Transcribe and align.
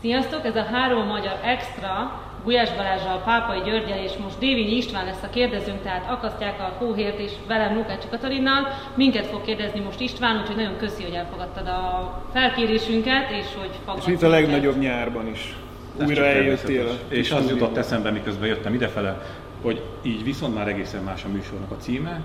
Sziasztok, 0.00 0.44
ez 0.44 0.56
a 0.56 0.62
három 0.62 1.06
magyar 1.06 1.38
extra, 1.44 2.22
Gulyás 2.44 2.72
Balázsral, 2.72 3.22
Pápai 3.24 3.60
Györgyel 3.64 3.98
és 3.98 4.16
most 4.22 4.38
Dévényi 4.38 4.76
István 4.76 5.04
lesz 5.04 5.22
a 5.22 5.30
kérdezőnk, 5.30 5.82
tehát 5.82 6.10
akasztják 6.10 6.60
a 6.60 6.72
hóhért 6.78 7.18
és 7.18 7.32
velem 7.46 7.74
Lukács 7.74 8.08
Katalinnal. 8.10 8.66
Minket 8.94 9.26
fog 9.26 9.42
kérdezni 9.42 9.80
most 9.80 10.00
István, 10.00 10.40
úgyhogy 10.40 10.56
nagyon 10.56 10.76
köszi, 10.76 11.02
hogy 11.02 11.12
elfogadtad 11.12 11.66
a 11.66 12.12
felkérésünket, 12.32 13.30
és 13.30 13.46
hogy 13.58 13.70
És 13.98 14.06
itt 14.06 14.22
a 14.22 14.28
legnagyobb 14.28 14.78
nyárban 14.78 15.26
is. 15.26 15.56
Ez 16.00 16.06
Újra 16.06 16.24
eljöttél. 16.24 16.88
a 16.88 17.14
És 17.14 17.30
az 17.30 17.50
jutott 17.50 17.76
eszembe, 17.76 18.10
miközben 18.10 18.48
jöttem 18.48 18.74
idefele, 18.74 19.22
hogy 19.62 19.82
így 20.02 20.24
viszont 20.24 20.54
már 20.54 20.68
egészen 20.68 21.02
más 21.02 21.24
a 21.24 21.28
műsornak 21.28 21.70
a 21.70 21.76
címe. 21.76 22.24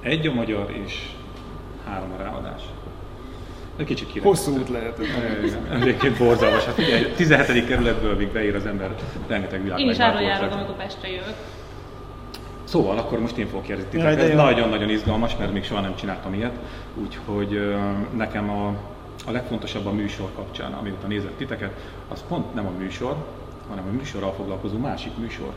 Egy 0.00 0.26
a 0.26 0.32
magyar 0.32 0.70
és 0.84 1.08
három 1.86 2.12
a 2.18 2.22
ráadás. 2.22 2.62
Egy 3.76 3.86
kicsit 3.86 4.12
kirekesztő. 4.12 4.50
Hosszú 4.50 4.60
út. 4.60 4.68
Igen, 5.44 5.80
Egyébként 5.80 6.18
borzalmas. 6.18 6.64
Hát 6.64 6.78
ugye 6.78 7.10
17. 7.16 7.66
kerületből 7.66 8.16
még 8.16 8.28
beír 8.28 8.54
az 8.54 8.66
ember 8.66 8.94
rengeteg 9.26 9.62
világ. 9.62 9.78
Én 9.78 9.90
is 9.90 9.98
arra 9.98 10.20
járok, 10.20 10.52
amikor 10.52 10.76
Pestre 10.76 11.08
jövök. 11.08 11.34
Szóval 12.64 12.98
akkor 12.98 13.20
most 13.20 13.36
én 13.36 13.46
fogok 13.46 13.62
kérdezni 13.62 13.90
titeket. 13.90 14.18
Ez 14.18 14.34
nagyon-nagyon 14.34 14.88
izgalmas, 14.88 15.36
mert 15.36 15.52
még 15.52 15.64
soha 15.64 15.80
nem 15.80 15.96
csináltam 15.96 16.34
ilyet. 16.34 16.52
Úgyhogy 16.94 17.74
nekem 18.16 18.50
a, 18.50 18.66
a 19.26 19.30
legfontosabb 19.30 19.86
a 19.86 19.92
műsor 19.92 20.28
kapcsán, 20.34 20.72
amióta 20.72 21.06
nézek 21.06 21.36
titeket, 21.36 21.72
az 22.08 22.24
pont 22.28 22.54
nem 22.54 22.66
a 22.66 22.70
műsor, 22.78 23.16
hanem 23.68 23.84
a 23.88 23.96
műsorral 23.96 24.32
foglalkozó 24.32 24.78
másik 24.78 25.16
műsor. 25.16 25.52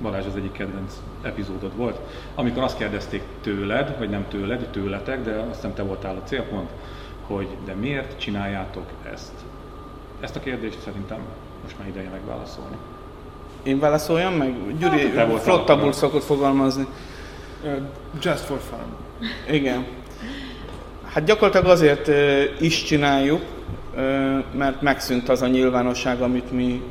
Balázs 0.00 0.26
az 0.26 0.36
egyik 0.36 0.52
kedvenc 0.52 0.94
epizódod 1.22 1.76
volt, 1.76 1.98
amikor 2.34 2.62
azt 2.62 2.78
kérdezték 2.78 3.22
tőled, 3.40 3.98
vagy 3.98 4.10
nem 4.10 4.24
tőled, 4.28 4.68
tőletek, 4.70 5.22
de 5.22 5.30
azt 5.30 5.54
hiszem 5.54 5.74
te 5.74 5.82
voltál 5.82 6.16
a 6.16 6.26
célpont, 6.26 6.70
hogy 7.26 7.48
de 7.64 7.74
miért 7.74 8.18
csináljátok 8.18 8.86
ezt? 9.12 9.32
Ezt 10.20 10.36
a 10.36 10.40
kérdést 10.40 10.80
szerintem 10.80 11.18
most 11.62 11.78
már 11.78 11.88
ideje 11.88 12.08
megválaszolni. 12.08 12.76
Én 13.62 13.78
válaszoljam 13.78 14.34
meg? 14.34 14.76
Gyuri 14.78 15.08
Hát, 15.08 15.40
flottabbul 15.40 15.92
szokott 15.92 16.22
fogalmazni. 16.22 16.86
Uh, 17.64 17.70
Just 18.20 18.44
for 18.44 18.58
fun. 18.58 18.96
Igen. 19.54 19.86
Hát 21.04 21.24
gyakorlatilag 21.24 21.66
azért 21.66 22.10
is 22.60 22.82
csináljuk, 22.82 23.42
mert 24.52 24.80
megszűnt 24.80 25.28
az 25.28 25.42
a 25.42 25.46
nyilvánosság, 25.46 26.20
amit 26.20 26.52
mi, 26.52 26.82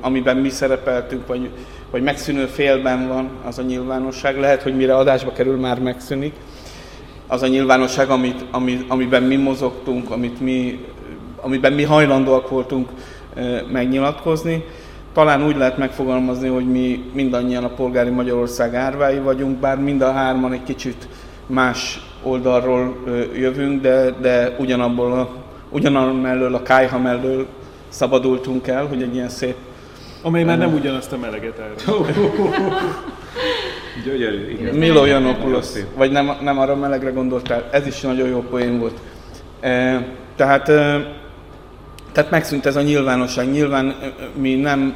amiben 0.00 0.36
mi 0.36 0.48
szerepeltünk, 0.48 1.26
vagy, 1.26 1.50
vagy 1.90 2.02
megszűnő 2.02 2.46
félben 2.46 3.08
van 3.08 3.28
az 3.44 3.58
a 3.58 3.62
nyilvánosság. 3.62 4.38
Lehet, 4.38 4.62
hogy 4.62 4.76
mire 4.76 4.96
adásba 4.96 5.32
kerül, 5.32 5.56
már 5.56 5.80
megszűnik. 5.80 6.34
Az 7.26 7.42
a 7.42 7.46
nyilvánosság, 7.46 8.10
amit, 8.10 8.44
ami, 8.50 8.84
amiben 8.88 9.22
mi 9.22 9.36
mozogtunk, 9.36 10.10
amit 10.10 10.40
mi, 10.40 10.84
amiben 11.36 11.72
mi 11.72 11.82
hajlandóak 11.82 12.48
voltunk 12.48 12.88
megnyilatkozni. 13.72 14.64
Talán 15.12 15.44
úgy 15.44 15.56
lehet 15.56 15.78
megfogalmazni, 15.78 16.48
hogy 16.48 16.70
mi 16.70 17.10
mindannyian 17.12 17.64
a 17.64 17.68
polgári 17.68 18.10
Magyarország 18.10 18.74
árvái 18.74 19.18
vagyunk, 19.18 19.58
bár 19.58 19.78
mind 19.78 20.00
a 20.00 20.12
hárman 20.12 20.52
egy 20.52 20.62
kicsit 20.62 21.08
más 21.46 22.00
oldalról 22.22 22.96
jövünk, 23.34 23.82
de, 23.82 24.10
de 24.10 24.56
ugyanabból 24.58 25.12
a, 25.12 25.28
ugyanarról 25.70 26.20
mellől, 26.20 26.54
a 26.54 26.62
kájha 26.62 26.98
mellől 26.98 27.46
szabadultunk 27.88 28.66
el, 28.66 28.86
hogy 28.86 29.02
egy 29.02 29.14
ilyen 29.14 29.28
szép 29.28 29.56
Amely 30.22 30.44
már 30.44 30.58
nem 30.58 30.74
ugyanazt 30.74 31.12
a 31.12 31.18
meleget 31.18 31.58
áll. 31.58 31.94
Gyönyörű, 34.04 34.50
igen. 34.50 34.74
Milo 34.74 35.62
szép. 35.62 35.86
vagy 35.96 36.10
nem, 36.10 36.30
nem 36.42 36.58
arra 36.58 36.76
melegre 36.76 37.10
gondoltál, 37.10 37.68
ez 37.70 37.86
is 37.86 38.00
nagyon 38.00 38.28
jó 38.28 38.40
poén 38.40 38.78
volt. 38.78 39.00
E, 39.60 40.06
tehát, 40.36 40.68
e, 40.68 41.12
tehát 42.12 42.30
megszűnt 42.30 42.66
ez 42.66 42.76
a 42.76 42.82
nyilvánosság. 42.82 43.50
Nyilván 43.50 43.88
e, 43.88 44.12
mi 44.34 44.54
nem, 44.54 44.94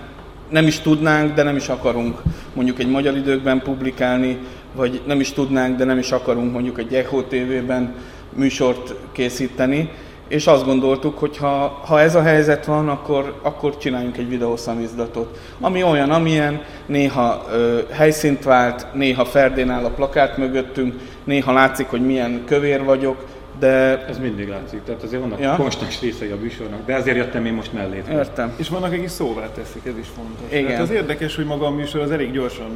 nem 0.48 0.66
is 0.66 0.80
tudnánk, 0.80 1.34
de 1.34 1.42
nem 1.42 1.56
is 1.56 1.68
akarunk 1.68 2.22
mondjuk 2.54 2.78
egy 2.78 2.90
magyar 2.90 3.16
időkben 3.16 3.62
publikálni, 3.62 4.38
vagy 4.74 5.02
nem 5.06 5.20
is 5.20 5.32
tudnánk, 5.32 5.76
de 5.76 5.84
nem 5.84 5.98
is 5.98 6.12
akarunk 6.12 6.52
mondjuk 6.52 6.78
egy 6.78 6.94
Echo 6.94 7.22
TV-ben 7.22 7.94
műsort 8.34 8.94
készíteni. 9.12 9.90
És 10.32 10.46
azt 10.46 10.64
gondoltuk, 10.64 11.18
hogy 11.18 11.36
ha, 11.36 11.80
ha 11.86 12.00
ez 12.00 12.14
a 12.14 12.22
helyzet 12.22 12.64
van, 12.66 12.88
akkor, 12.88 13.38
akkor 13.42 13.76
csináljunk 13.76 14.16
egy 14.16 14.28
videószamizdatot. 14.28 15.38
Ami 15.60 15.82
olyan, 15.82 16.10
amilyen, 16.10 16.62
néha 16.86 17.44
ö, 17.52 17.78
helyszínt 17.90 18.44
vált, 18.44 18.86
néha 18.94 19.24
Ferdén 19.24 19.70
áll 19.70 19.84
a 19.84 19.90
plakát 19.90 20.36
mögöttünk, 20.36 20.94
néha 21.24 21.52
látszik, 21.52 21.86
hogy 21.86 22.06
milyen 22.06 22.42
kövér 22.46 22.84
vagyok, 22.84 23.24
de 23.58 24.04
Ez 24.06 24.18
mindig 24.18 24.48
látszik, 24.48 24.82
tehát 24.84 25.02
azért 25.02 25.22
vannak 25.22 25.40
Ja. 25.40 25.54
konstans 25.56 26.00
részei 26.00 26.30
a 26.30 26.36
műsornak, 26.40 26.86
de 26.86 26.94
ezért 26.94 27.16
jöttem 27.16 27.46
én 27.46 27.52
most 27.52 27.72
mellé. 27.72 28.02
értem. 28.10 28.52
És 28.56 28.68
vannak, 28.68 28.92
akik 28.92 29.08
szóvá 29.08 29.48
teszik, 29.54 29.82
ez 29.86 29.98
is 29.98 30.06
fontos. 30.16 30.46
Igen. 30.50 30.66
Tehát 30.66 30.80
az 30.80 30.90
érdekes, 30.90 31.36
hogy 31.36 31.44
maga 31.44 31.66
a 31.66 31.70
műsor 31.70 32.00
az 32.00 32.10
elég 32.10 32.32
gyorsan 32.32 32.70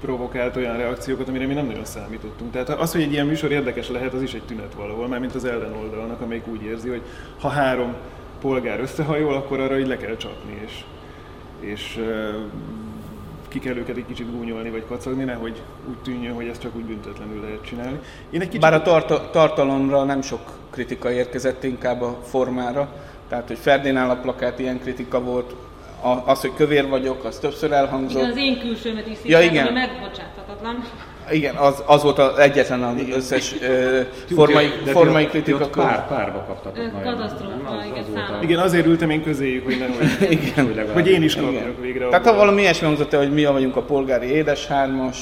provokált 0.00 0.56
olyan 0.56 0.76
reakciókat, 0.76 1.28
amire 1.28 1.46
mi 1.46 1.54
nem 1.54 1.66
nagyon 1.66 1.84
számítottunk. 1.84 2.52
Tehát 2.52 2.68
az, 2.68 2.92
hogy 2.92 3.02
egy 3.02 3.12
ilyen 3.12 3.26
műsor 3.26 3.50
érdekes 3.50 3.88
lehet, 3.88 4.12
az 4.12 4.22
is 4.22 4.34
egy 4.34 4.42
tünet 4.42 4.74
valahol, 4.74 5.08
már 5.08 5.20
mint 5.20 5.34
az 5.34 5.44
ellenoldalnak, 5.44 6.20
amelyik 6.20 6.46
úgy 6.46 6.62
érzi, 6.62 6.88
hogy 6.88 7.02
ha 7.40 7.48
három 7.48 7.94
polgár 8.40 8.80
összehajol, 8.80 9.34
akkor 9.34 9.60
arra 9.60 9.78
így 9.78 9.86
le 9.86 9.96
kell 9.96 10.16
csapni, 10.16 10.60
és, 10.64 10.84
és 11.60 12.00
ki 13.48 13.58
kell 13.58 13.76
őket 13.76 13.96
egy 13.96 14.06
kicsit 14.06 14.30
gúnyolni 14.30 14.70
vagy 14.70 14.84
kacagni, 14.88 15.24
nehogy 15.24 15.62
úgy 15.88 15.98
tűnjön, 16.02 16.34
hogy 16.34 16.46
ezt 16.46 16.60
csak 16.60 16.76
úgy 16.76 16.84
büntetlenül 16.84 17.40
lehet 17.40 17.64
csinálni. 17.64 17.98
Én 18.30 18.40
egy 18.40 18.46
kicsit... 18.46 18.60
Bár 18.60 18.74
a 18.74 18.82
tarta- 18.82 19.30
tartalomra 19.30 20.04
nem 20.04 20.22
sok 20.22 20.40
kritika 20.70 21.10
érkezett, 21.10 21.64
inkább 21.64 22.02
a 22.02 22.18
formára. 22.24 22.92
Tehát, 23.28 23.46
hogy 23.46 23.58
Ferdén 23.58 23.96
áll 23.96 24.10
a 24.10 24.16
plakát, 24.16 24.58
ilyen 24.58 24.80
kritika 24.80 25.20
volt. 25.20 25.54
A, 26.12 26.22
az, 26.30 26.40
hogy 26.40 26.50
kövér 26.56 26.88
vagyok, 26.88 27.24
az 27.24 27.38
többször 27.38 27.72
elhangzott. 27.72 28.18
Igen, 28.20 28.30
az 28.30 28.36
én 28.36 28.58
külsőmet 28.60 29.06
is 29.06 29.16
Ja, 29.24 29.40
igen. 29.40 29.66
ami 29.66 29.78
megbocsáthatatlan. 29.78 30.84
Igen, 31.30 31.54
az, 31.54 31.82
az 31.86 32.02
volt 32.02 32.18
az 32.18 32.38
egyetlen 32.38 32.82
az 32.82 32.94
összes 33.16 33.54
ö, 33.60 34.00
formai, 34.34 34.70
De 34.84 34.90
formai 34.90 35.24
ti 35.24 35.30
kritika 35.30 35.64
ott 35.64 35.70
pár, 35.76 36.08
párba 36.08 36.44
kaptatok 36.46 36.92
majd. 36.92 37.04
katasztrófa? 37.04 37.54
Az- 37.78 37.84
igen, 37.84 37.98
az 38.02 38.08
volt 38.10 38.28
a-. 38.40 38.42
Igen, 38.42 38.58
azért 38.58 38.86
ültem 38.86 39.10
én 39.10 39.22
közéjük, 39.22 39.64
hogy 39.64 39.78
nehogy, 39.78 40.30
Igen. 40.38 40.64
hogy 40.66 40.74
legalább- 40.74 40.92
hogy 40.94 41.08
én 41.08 41.22
is 41.22 41.34
kapjak 41.36 41.80
végre. 41.80 42.08
Tehát 42.08 42.26
ha 42.26 42.34
valami 42.34 42.60
ilyesmi 42.60 42.86
hangzott 42.86 43.14
hogy 43.14 43.32
mi 43.32 43.44
vagyunk 43.44 43.76
a 43.76 43.82
polgári 43.82 44.26
édeshármas, 44.26 45.18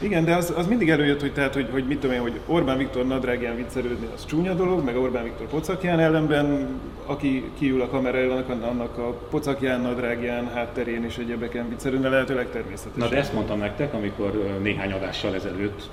Igen, 0.00 0.24
de 0.24 0.34
az, 0.34 0.52
az 0.56 0.66
mindig 0.66 0.90
előjött, 0.90 1.20
hogy, 1.20 1.32
tehát, 1.32 1.54
hogy, 1.54 1.68
hogy 1.70 1.86
mit 1.86 1.98
tudom 1.98 2.16
én, 2.16 2.20
hogy 2.22 2.40
Orbán 2.46 2.78
Viktor 2.78 3.06
nadrágján 3.06 3.56
viccelődni, 3.56 4.06
az 4.14 4.24
csúnya 4.26 4.54
dolog, 4.54 4.84
meg 4.84 4.96
Orbán 4.96 5.24
Viktor 5.24 5.46
pocakján 5.46 5.98
ellenben, 5.98 6.68
aki 7.06 7.50
kiül 7.58 7.80
a 7.80 7.88
kamera 7.88 8.18
elől, 8.18 8.44
annak, 8.62 8.98
a 8.98 9.12
pocakján, 9.30 9.80
nadrágján, 9.80 10.50
hátterén 10.54 11.04
és 11.04 11.18
egyebeken 11.18 11.68
viccelődni, 11.68 12.08
lehetőleg 12.08 12.50
természetes. 12.50 13.02
Na 13.02 13.08
de 13.08 13.16
ezt 13.16 13.32
mondtam 13.32 13.58
nektek, 13.58 13.94
amikor 13.94 14.58
néhány 14.62 14.92
adással 14.92 15.34
ezelőtt 15.34 15.88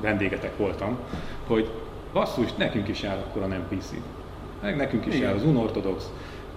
vendégetek 0.00 0.56
voltam, 0.56 0.98
hogy 1.46 1.70
basszus, 2.12 2.54
nekünk 2.54 2.88
is 2.88 3.02
jár 3.02 3.18
akkor 3.28 3.42
a 3.42 3.46
nem 3.46 3.66
PC. 3.68 3.90
Meg 4.62 4.76
nekünk 4.76 5.06
is 5.06 5.14
Igen. 5.14 5.26
jár 5.26 5.36
az 5.36 5.44
unortodox, 5.44 6.10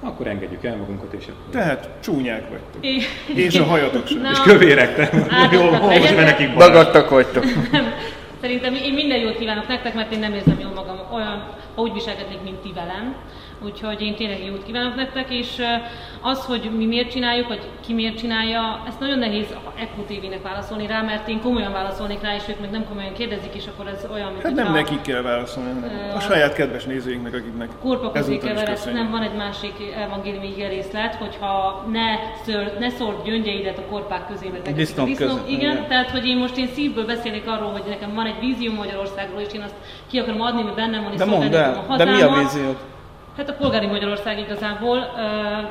akkor 0.04 0.28
engedjük 0.28 0.64
el 0.64 0.76
magunkat, 0.76 1.14
és 1.14 1.24
akkor... 1.26 1.52
Tehát 1.52 1.90
csúnyák 2.00 2.50
vagytok. 2.50 2.86
É- 2.86 3.38
És 3.38 3.56
a 3.60 3.64
hajatok 3.64 4.08
sem. 4.08 4.22
Na, 4.22 4.30
És 4.32 4.40
kövérek, 4.40 4.96
te 4.96 5.10
jól 5.58 5.72
most 5.72 5.86
legyetek. 5.88 6.16
menekik 6.16 6.54
Balázs. 6.54 6.72
dagadtak 6.72 7.10
vagytok. 7.10 7.44
Szerintem 8.42 8.74
én 8.76 8.94
minden 8.94 9.20
jót 9.20 9.38
kívánok 9.38 9.68
nektek, 9.68 9.94
mert 9.94 10.12
én 10.14 10.20
nem 10.20 10.34
érzem 10.34 10.60
jól 10.60 10.72
magam 10.74 11.00
olyan, 11.14 11.48
ha 11.76 11.82
úgy 11.82 11.94
viselkednék, 11.94 12.42
mint 12.44 12.58
ti 12.58 12.72
velem. 12.76 13.16
Úgyhogy 13.66 14.02
én 14.02 14.16
tényleg 14.16 14.46
jót 14.46 14.64
kívánok 14.66 14.96
nektek, 14.96 15.30
és 15.30 15.62
az, 16.22 16.46
hogy 16.46 16.70
mi 16.78 16.86
miért 16.86 17.12
csináljuk, 17.12 17.48
vagy 17.48 17.62
ki 17.86 17.94
miért 17.94 18.18
csinálja, 18.18 18.84
ezt 18.88 19.00
nagyon 19.00 19.20
nehéz 19.20 19.52
a 19.52 19.72
Echo 19.80 20.02
TV-nek 20.02 20.42
válaszolni 20.42 20.88
rá, 20.88 21.02
mert 21.02 21.28
én 21.28 21.42
komolyan 21.42 21.72
válaszolnék 21.72 22.22
rá, 22.22 22.36
és 22.36 22.42
ők 22.50 22.60
meg 22.60 22.72
nem 22.72 22.86
komolyan 22.88 23.14
kérdezik, 23.14 23.54
és 23.56 23.64
akkor 23.68 23.88
ez 23.88 24.08
olyan, 24.14 24.32
mint 24.32 24.44
Hát 24.44 24.54
nem 24.54 24.66
hogyha- 24.66 24.82
nekik 24.82 25.02
kell 25.02 25.22
válaszolni, 25.22 25.70
hanem 25.70 25.90
Ö, 26.12 26.16
a 26.16 26.20
saját 26.20 26.54
kedves 26.54 26.84
nézőinknek, 26.84 27.34
akiknek 27.34 27.70
Korpa 27.82 28.12
közé 28.12 28.32
ezúttal 28.32 28.50
is 28.50 28.56
keveredsz, 28.56 28.86
nem 28.86 29.10
van 29.12 29.22
egy 29.22 29.36
másik 29.36 29.74
evangéliumi 30.06 30.48
ige 30.56 30.68
részlet, 30.68 31.16
hogyha 31.16 31.86
ne, 31.92 32.06
ször, 32.46 32.72
ne 32.80 32.90
szórd 32.90 33.26
gyöngyeidet 33.26 33.78
a 33.78 33.86
korpák 33.90 34.28
közé, 34.28 34.48
mert 34.48 34.58
neked 34.66 34.76
Disznók 34.80 35.08
disznók. 35.08 35.30
között, 35.30 35.48
Igen, 35.50 35.72
igen. 35.72 35.88
tehát 35.88 36.10
hogy 36.10 36.26
én 36.26 36.38
most 36.38 36.58
én 36.58 36.68
szívből 36.68 37.06
beszélek 37.06 37.48
arról, 37.48 37.72
hogy 37.72 37.84
nekem 37.88 38.14
van 38.14 38.26
egy 38.26 38.40
vízió 38.40 38.74
Magyarországról, 38.74 39.42
és 39.42 39.54
én 39.54 39.62
azt 39.62 39.76
ki 40.10 40.20
akarom 40.20 40.42
adni, 40.42 40.62
mert 40.64 40.76
bennem 40.76 41.04
van, 41.04 41.12
és 41.12 41.18
De 41.18 41.26
mondd 41.26 41.54
el, 41.56 41.86
a 41.88 41.96
de 41.98 42.04
mi 42.06 42.10
a 42.12 42.14
hazámat. 42.30 42.52
víziót? 42.54 42.78
Hát 43.38 43.50
a 43.50 43.54
polgári 43.54 43.86
Magyarország 43.86 44.40
igazából, 44.40 44.98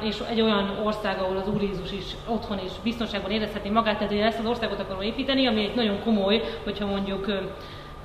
és 0.02 0.16
egy 0.30 0.40
olyan 0.40 0.78
ország, 0.84 1.18
ahol 1.18 1.36
az 1.36 1.48
Úr 1.48 1.62
Jézus 1.62 1.92
is 1.92 2.04
otthon 2.26 2.58
és 2.58 2.70
biztonságban 2.82 3.30
érezheti 3.30 3.70
magát, 3.70 3.96
tehát 3.96 4.12
én 4.12 4.22
ezt 4.22 4.38
az 4.38 4.46
országot 4.46 4.80
akarom 4.80 5.02
építeni, 5.02 5.46
ami 5.46 5.64
egy 5.64 5.74
nagyon 5.74 6.02
komoly, 6.04 6.42
hogyha 6.64 6.86
mondjuk 6.86 7.26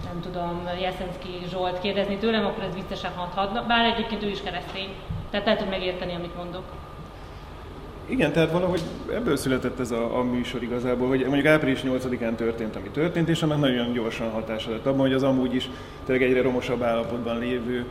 nem 0.03 0.21
tudom, 0.21 0.69
Jeszenszki 0.81 1.29
Zsolt 1.49 1.79
kérdezni 1.79 2.17
tőlem, 2.17 2.45
akkor 2.45 2.63
ez 2.63 2.73
viccesen 2.73 3.11
hathatna, 3.11 3.65
bár 3.67 3.85
egyébként 3.85 4.23
ő 4.23 4.29
is 4.29 4.41
keresztény. 4.41 4.89
Tehát 5.29 5.45
lehet, 5.45 5.61
hogy 5.61 5.69
megérteni, 5.69 6.13
amit 6.15 6.35
mondok. 6.35 6.63
Igen, 8.07 8.31
tehát 8.31 8.51
valahogy 8.51 8.81
ebből 9.13 9.35
született 9.37 9.79
ez 9.79 9.91
a, 9.91 10.17
a 10.17 10.23
műsor 10.23 10.63
igazából, 10.63 11.07
hogy 11.07 11.19
mondjuk 11.19 11.45
április 11.45 11.81
8-án 11.83 12.35
történt, 12.35 12.75
ami 12.75 12.89
történt, 12.89 13.29
és 13.29 13.43
annak 13.43 13.59
nagyon 13.59 13.93
gyorsan 13.93 14.31
hatása 14.31 14.71
lett 14.71 14.85
abban, 14.85 14.99
hogy 14.99 15.13
az 15.13 15.23
amúgy 15.23 15.55
is 15.55 15.69
tényleg 16.05 16.27
egyre 16.27 16.41
romosabb 16.41 16.81
állapotban 16.81 17.39
lévő 17.39 17.85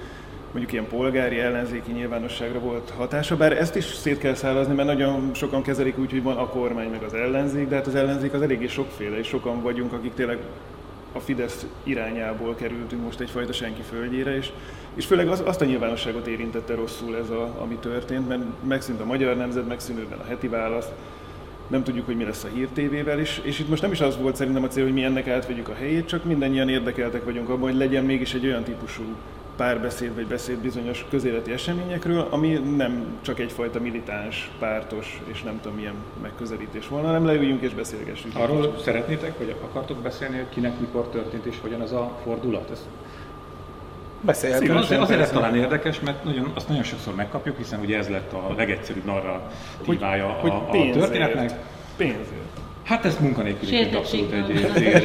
mondjuk 0.55 0.73
ilyen 0.73 0.89
polgári 0.89 1.39
ellenzéki 1.39 1.93
nyilvánosságra 1.93 2.59
volt 2.59 2.93
hatása, 2.97 3.37
bár 3.37 3.53
ezt 3.53 3.77
is 3.77 3.85
szét 3.85 4.19
kell 4.19 4.35
szállazni, 4.35 4.75
mert 4.75 4.89
nagyon 4.89 5.31
sokan 5.35 5.63
kezelik 5.63 5.99
úgy, 5.99 6.11
hogy 6.11 6.23
van 6.23 6.37
a 6.37 6.47
kormány 6.47 6.91
meg 6.91 7.03
az 7.03 7.15
ellenzék, 7.15 7.69
de 7.69 7.75
hát 7.75 7.87
az 7.87 7.95
ellenzék 7.95 8.33
az 8.33 8.43
eléggé 8.43 8.67
sokféle, 8.67 9.19
és 9.19 9.27
sokan 9.27 9.63
vagyunk, 9.63 9.93
akik 9.93 10.15
tényleg 10.15 10.39
a 11.13 11.21
Fidesz 11.21 11.67
irányából 11.83 12.55
kerültünk 12.55 13.05
most 13.05 13.21
egyfajta 13.21 13.53
senki 13.53 13.83
földjére, 13.83 14.37
és, 14.37 14.51
és 14.95 15.07
főleg 15.07 15.29
az, 15.29 15.43
azt 15.45 15.61
a 15.61 15.65
nyilvánosságot 15.65 16.27
érintette 16.27 16.75
rosszul 16.75 17.17
ez, 17.17 17.31
a, 17.31 17.55
ami 17.59 17.75
történt, 17.75 18.29
mert 18.29 18.43
megszűnt 18.69 19.01
a 19.01 19.05
Magyar 19.05 19.37
Nemzet, 19.37 19.69
megszűnt 19.69 20.13
a 20.13 20.25
heti 20.29 20.49
választ, 20.49 20.93
nem 21.67 21.83
tudjuk, 21.83 22.07
hogy 22.07 22.17
mi 22.17 22.25
lesz 22.25 22.45
a 22.45 22.49
Hír 22.55 22.69
TV-vel, 22.69 23.19
és, 23.19 23.41
és 23.45 23.59
itt 23.59 23.69
most 23.69 23.83
nem 23.83 23.93
is 23.93 24.01
az 24.01 24.19
volt 24.19 24.37
szerintem 24.37 24.63
a 24.63 24.69
cél, 24.69 24.85
hogy 24.85 24.93
mi 24.93 25.05
ennek 25.05 25.29
átvegyük 25.29 25.69
a 25.69 25.75
helyét, 25.75 26.09
csak 26.09 26.25
mindannyian 26.25 26.69
érdekeltek 26.69 27.25
vagyunk 27.25 27.49
abban, 27.49 27.71
hogy 27.71 27.79
legyen 27.79 28.05
mégis 28.05 28.35
egy 28.35 28.47
olyan 28.47 28.63
típusú 28.63 29.05
párbeszéd 29.57 30.15
vagy 30.15 30.27
beszéd 30.27 30.59
bizonyos 30.59 31.05
közéleti 31.11 31.53
eseményekről, 31.53 32.27
ami 32.31 32.53
nem 32.77 33.19
csak 33.21 33.39
egyfajta 33.39 33.81
militáns, 33.81 34.51
pártos 34.59 35.23
és 35.33 35.43
nem 35.43 35.61
tudom 35.61 35.77
milyen 35.77 35.95
megközelítés 36.23 36.89
volna, 36.89 37.07
hanem 37.07 37.27
leüljünk 37.27 37.63
és 37.63 37.75
beszélgessünk. 37.75 38.37
Arról 38.37 38.77
szeretnétek, 38.83 39.39
vagy 39.39 39.57
akartok 39.65 39.99
beszélni, 39.99 40.37
hogy 40.37 40.49
kinek 40.49 40.81
mikor 40.81 41.09
történt 41.09 41.45
és 41.45 41.57
hogyan 41.61 41.83
ez 41.83 41.93
a 41.93 42.19
fordulat? 42.23 42.71
Ez 42.71 42.87
Beszélhetünk. 44.21 44.79
azért, 44.79 45.01
azért 45.01 45.21
ez 45.21 45.31
talán 45.31 45.57
érdekes, 45.57 46.01
mert 46.01 46.25
nagyon, 46.25 46.53
azt 46.55 46.69
nagyon 46.69 46.83
sokszor 46.83 47.15
megkapjuk, 47.15 47.57
hiszen 47.57 47.81
ugye 47.81 47.99
ez 47.99 48.09
lett 48.09 48.33
a 48.33 48.55
legegyszerűbb 48.57 49.05
narratívája 49.05 50.27
hogy, 50.27 50.51
a, 50.51 50.55
a 50.55 50.59
hogy 50.59 50.91
történetnek. 50.91 51.53
Pénzért. 51.97 52.63
Hát 52.85 53.05
ez 53.05 53.19
munkanélküliként 53.21 53.95
abszolút 53.95 54.33
egy, 54.33 54.51
egy, 54.51 54.83
egy, 54.85 55.05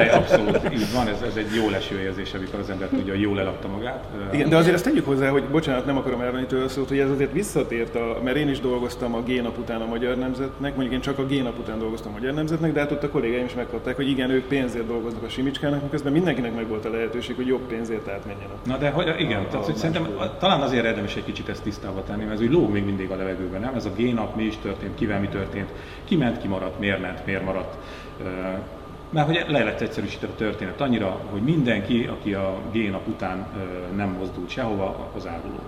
egy, 0.00 0.08
abszolút 0.08 0.60
így 0.72 0.92
van, 0.94 1.08
ez, 1.08 1.20
ez 1.22 1.36
egy 1.36 1.54
jó 1.54 1.68
leső 1.70 2.00
érzés, 2.00 2.34
amikor 2.34 2.58
az 2.58 2.70
ember 2.70 2.88
tudja, 2.88 3.12
hogy 3.12 3.20
jól 3.22 3.40
eladta 3.40 3.68
magát. 3.68 4.04
Igen, 4.32 4.48
de 4.48 4.56
azért 4.56 4.74
ezt 4.74 4.84
tegyük 4.84 5.06
hozzá, 5.06 5.28
hogy 5.28 5.44
bocsánat, 5.44 5.86
nem 5.86 5.96
akarom 5.96 6.20
elvenni 6.20 6.46
tőle 6.46 6.68
szót, 6.68 6.88
hogy 6.88 6.98
ez 6.98 7.10
azért 7.10 7.32
visszatért, 7.32 7.94
a, 7.96 8.18
mert 8.24 8.36
én 8.36 8.48
is 8.48 8.60
dolgoztam 8.60 9.14
a 9.14 9.20
G-nap 9.22 9.58
után 9.58 9.80
a 9.80 9.86
Magyar 9.86 10.16
Nemzetnek, 10.16 10.72
mondjuk 10.74 10.94
én 10.94 11.00
csak 11.00 11.18
a 11.18 11.26
G-nap 11.26 11.58
után 11.58 11.78
dolgoztam 11.78 12.10
a 12.12 12.14
Magyar 12.18 12.34
Nemzetnek, 12.34 12.72
de 12.72 12.80
hát 12.80 12.92
ott 12.92 13.02
a 13.02 13.08
kollégáim 13.08 13.44
is 13.44 13.54
megkapták, 13.54 13.96
hogy 13.96 14.08
igen, 14.08 14.30
ők 14.30 14.44
pénzért 14.44 14.86
dolgoznak 14.86 15.22
a 15.22 15.28
Simicskának, 15.28 15.82
miközben 15.82 16.12
mindenkinek 16.12 16.54
meg 16.54 16.68
volt 16.68 16.84
a 16.84 16.90
lehetőség, 16.90 17.36
hogy 17.36 17.46
jobb 17.46 17.66
pénzért 17.68 18.08
átmenjen. 18.08 18.48
A, 18.50 18.68
Na 18.68 18.76
de 18.76 18.90
hogy, 18.90 19.14
igen, 19.18 19.38
a- 19.40 19.46
tehát 19.46 19.54
a 19.54 19.58
hogy 19.70 19.76
szerintem 19.76 20.06
a- 20.18 20.36
talán 20.36 20.60
azért 20.60 20.84
érdemes 20.84 21.16
egy 21.16 21.24
kicsit 21.24 21.48
ezt 21.48 21.62
tisztába 21.62 22.02
tenni, 22.02 22.22
mert 22.24 22.34
ez 22.34 22.40
úgy 22.40 22.50
lóg 22.52 22.70
még 22.72 22.84
mindig 22.84 23.10
a 23.10 23.16
levegőben, 23.16 23.60
nem? 23.60 23.74
Ez 23.74 23.84
a 23.84 23.92
génap, 23.96 24.36
mi 24.36 24.42
is 24.42 24.54
történt, 24.62 24.94
kivel 24.94 25.20
mi 25.20 25.28
történt, 25.28 25.68
ki 26.04 26.16
ment, 26.16 26.38
ki 26.40 26.48
maradt, 26.48 26.78
miért 26.78 27.00
ment, 27.14 27.26
miért 27.26 27.44
maradt. 27.44 27.76
Mert 29.10 29.26
hogy 29.26 29.44
le 29.48 29.64
lett 29.64 29.80
egyszerűsítve 29.80 30.26
a 30.26 30.34
történet 30.34 30.80
annyira, 30.80 31.20
hogy 31.30 31.42
mindenki, 31.42 32.06
aki 32.06 32.34
a 32.34 32.58
génap 32.72 33.08
után 33.08 33.46
nem 33.96 34.08
mozdult 34.08 34.50
sehova, 34.50 35.10
az 35.16 35.26
áruló. 35.26 35.60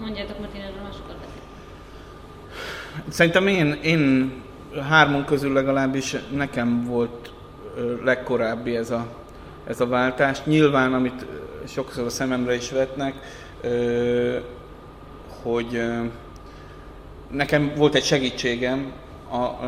Mondjátok, 0.00 0.40
mert 0.40 0.54
én 0.54 0.60
erről 0.60 0.82
másokat. 0.82 1.16
Szerintem 3.08 3.46
én, 3.46 3.72
én 3.82 4.32
hármon 4.88 5.24
közül 5.24 5.52
legalábbis 5.52 6.16
nekem 6.34 6.84
volt 6.84 7.32
legkorábbi 8.04 8.76
ez 8.76 8.90
a, 8.90 9.06
ez 9.66 9.80
a 9.80 9.86
váltás. 9.86 10.44
Nyilván, 10.44 10.94
amit 10.94 11.26
sokszor 11.66 12.04
a 12.04 12.10
szememre 12.10 12.54
is 12.54 12.70
vetnek, 12.70 13.14
hogy 15.42 15.82
nekem 17.30 17.72
volt 17.76 17.94
egy 17.94 18.04
segítségem, 18.04 18.92
a, 19.30 19.58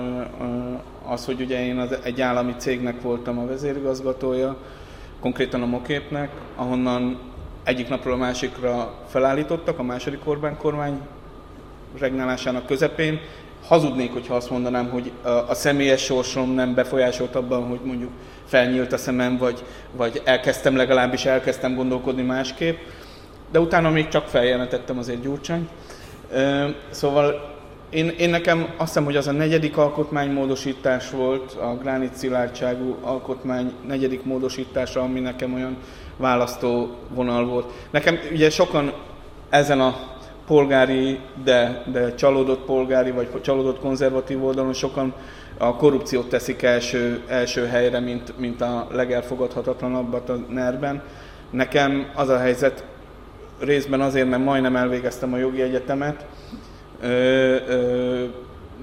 az, 1.13 1.25
hogy 1.25 1.41
ugye 1.41 1.65
én 1.65 1.79
az, 1.79 1.99
egy 2.03 2.21
állami 2.21 2.55
cégnek 2.57 3.03
voltam 3.03 3.39
a 3.39 3.47
vezérigazgatója, 3.47 4.57
konkrétan 5.21 5.63
a 5.63 5.67
Moképnek, 5.67 6.31
ahonnan 6.57 7.19
egyik 7.65 7.89
napról 7.89 8.13
a 8.15 8.17
másikra 8.17 8.95
felállítottak, 9.09 9.79
a 9.79 9.83
második 9.83 10.21
Orbán 10.25 10.57
kormány 10.57 11.01
regnálásának 11.99 12.67
közepén. 12.67 13.21
Hazudnék, 13.67 14.13
hogyha 14.13 14.35
azt 14.35 14.51
mondanám, 14.51 14.89
hogy 14.91 15.13
a, 15.49 15.55
személyes 15.55 16.05
sorsom 16.05 16.51
nem 16.51 16.75
befolyásolt 16.75 17.35
abban, 17.35 17.67
hogy 17.67 17.81
mondjuk 17.85 18.11
felnyílt 18.45 18.93
a 18.93 18.97
szemem, 18.97 19.37
vagy, 19.37 19.65
vagy 19.93 20.23
elkezdtem 20.25 20.77
legalábbis 20.77 21.25
elkezdtem 21.25 21.75
gondolkodni 21.75 22.23
másképp. 22.23 22.79
De 23.53 23.61
utána 23.61 23.91
még 23.91 24.09
csak 24.09 24.27
feljelentettem 24.27 24.99
azért 24.99 25.21
Gyurcsány. 25.21 25.69
Ö, 26.33 26.69
Szóval 26.91 27.58
én, 27.91 28.09
én 28.09 28.31
nekem 28.31 28.69
azt 28.77 28.89
hiszem, 28.89 29.05
hogy 29.05 29.17
az 29.17 29.27
a 29.27 29.33
negyedik 29.33 29.77
alkotmánymódosítás 29.77 31.11
volt, 31.11 31.53
a 31.53 31.77
gránit 31.81 32.15
szilárdságú 32.15 32.97
alkotmány 33.01 33.73
negyedik 33.87 34.25
módosítása, 34.25 35.01
ami 35.01 35.21
nekem 35.21 35.55
olyan 35.55 35.77
választó 36.17 36.91
vonal 37.09 37.47
volt. 37.47 37.73
Nekem 37.91 38.19
ugye 38.33 38.51
sokan 38.51 38.93
ezen 39.49 39.81
a 39.81 40.17
polgári, 40.47 41.19
de, 41.45 41.83
de 41.93 42.15
csalódott 42.15 42.65
polgári, 42.65 43.11
vagy 43.11 43.41
csalódott 43.41 43.81
konzervatív 43.81 44.45
oldalon 44.45 44.73
sokan 44.73 45.15
a 45.59 45.77
korrupciót 45.77 46.29
teszik 46.29 46.63
első, 46.63 47.23
első 47.29 47.67
helyre, 47.67 48.01
mint, 48.01 48.39
mint 48.39 48.61
a 48.61 48.87
legelfogadhatatlanabbat 48.93 50.29
a 50.29 50.45
NER-ben. 50.49 51.03
Nekem 51.51 52.11
az 52.15 52.29
a 52.29 52.39
helyzet 52.39 52.85
részben 53.59 54.01
azért, 54.01 54.29
mert 54.29 54.45
majdnem 54.45 54.77
elvégeztem 54.77 55.33
a 55.33 55.37
jogi 55.37 55.63
egyetemet, 55.63 56.27
ö, 57.01 57.07
ö, 57.69 58.25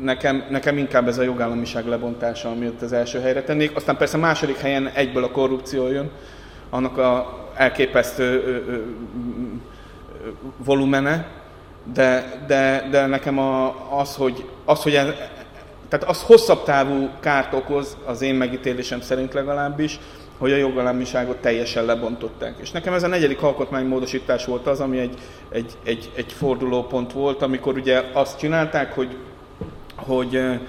nekem, 0.01 0.43
nekem 0.49 0.77
inkább 0.77 1.07
ez 1.07 1.17
a 1.17 1.23
jogállamiság 1.23 1.87
lebontása, 1.87 2.49
amit 2.49 2.81
az 2.81 2.93
első 2.93 3.19
helyre 3.19 3.43
tennék. 3.43 3.75
Aztán 3.75 3.97
persze 3.97 4.17
második 4.17 4.57
helyen 4.57 4.87
egyből 4.87 5.23
a 5.23 5.31
korrupció 5.31 5.87
jön, 5.87 6.09
annak 6.69 6.97
a 6.97 7.39
elképesztő 7.55 8.43
ö, 8.43 8.71
ö, 8.71 8.81
volumene, 10.57 11.27
de, 11.93 12.41
de, 12.47 12.87
de 12.91 13.05
nekem 13.05 13.39
a, 13.39 13.75
az, 13.99 14.15
hogy, 14.15 14.49
az, 14.65 14.83
hogy 14.83 14.95
ez, 14.95 15.07
tehát 15.89 16.09
az 16.09 16.21
hosszabb 16.21 16.63
távú 16.63 17.09
kárt 17.19 17.53
okoz, 17.53 17.97
az 18.05 18.21
én 18.21 18.35
megítélésem 18.35 19.01
szerint 19.01 19.33
legalábbis, 19.33 19.99
hogy 20.37 20.51
a 20.51 20.55
jogállamiságot 20.55 21.37
teljesen 21.37 21.85
lebontották. 21.85 22.55
És 22.61 22.71
nekem 22.71 22.93
ez 22.93 23.03
a 23.03 23.07
negyedik 23.07 23.41
alkotmánymódosítás 23.41 24.45
volt 24.45 24.67
az, 24.67 24.79
ami 24.79 24.97
egy, 24.97 25.17
egy, 25.49 25.71
egy, 25.83 26.11
egy 26.15 26.31
fordulópont 26.33 27.13
volt, 27.13 27.41
amikor 27.41 27.77
ugye 27.77 28.03
azt 28.13 28.39
csinálták, 28.39 28.93
hogy, 28.93 29.17
hogy, 29.95 30.35
eh, 30.35 30.59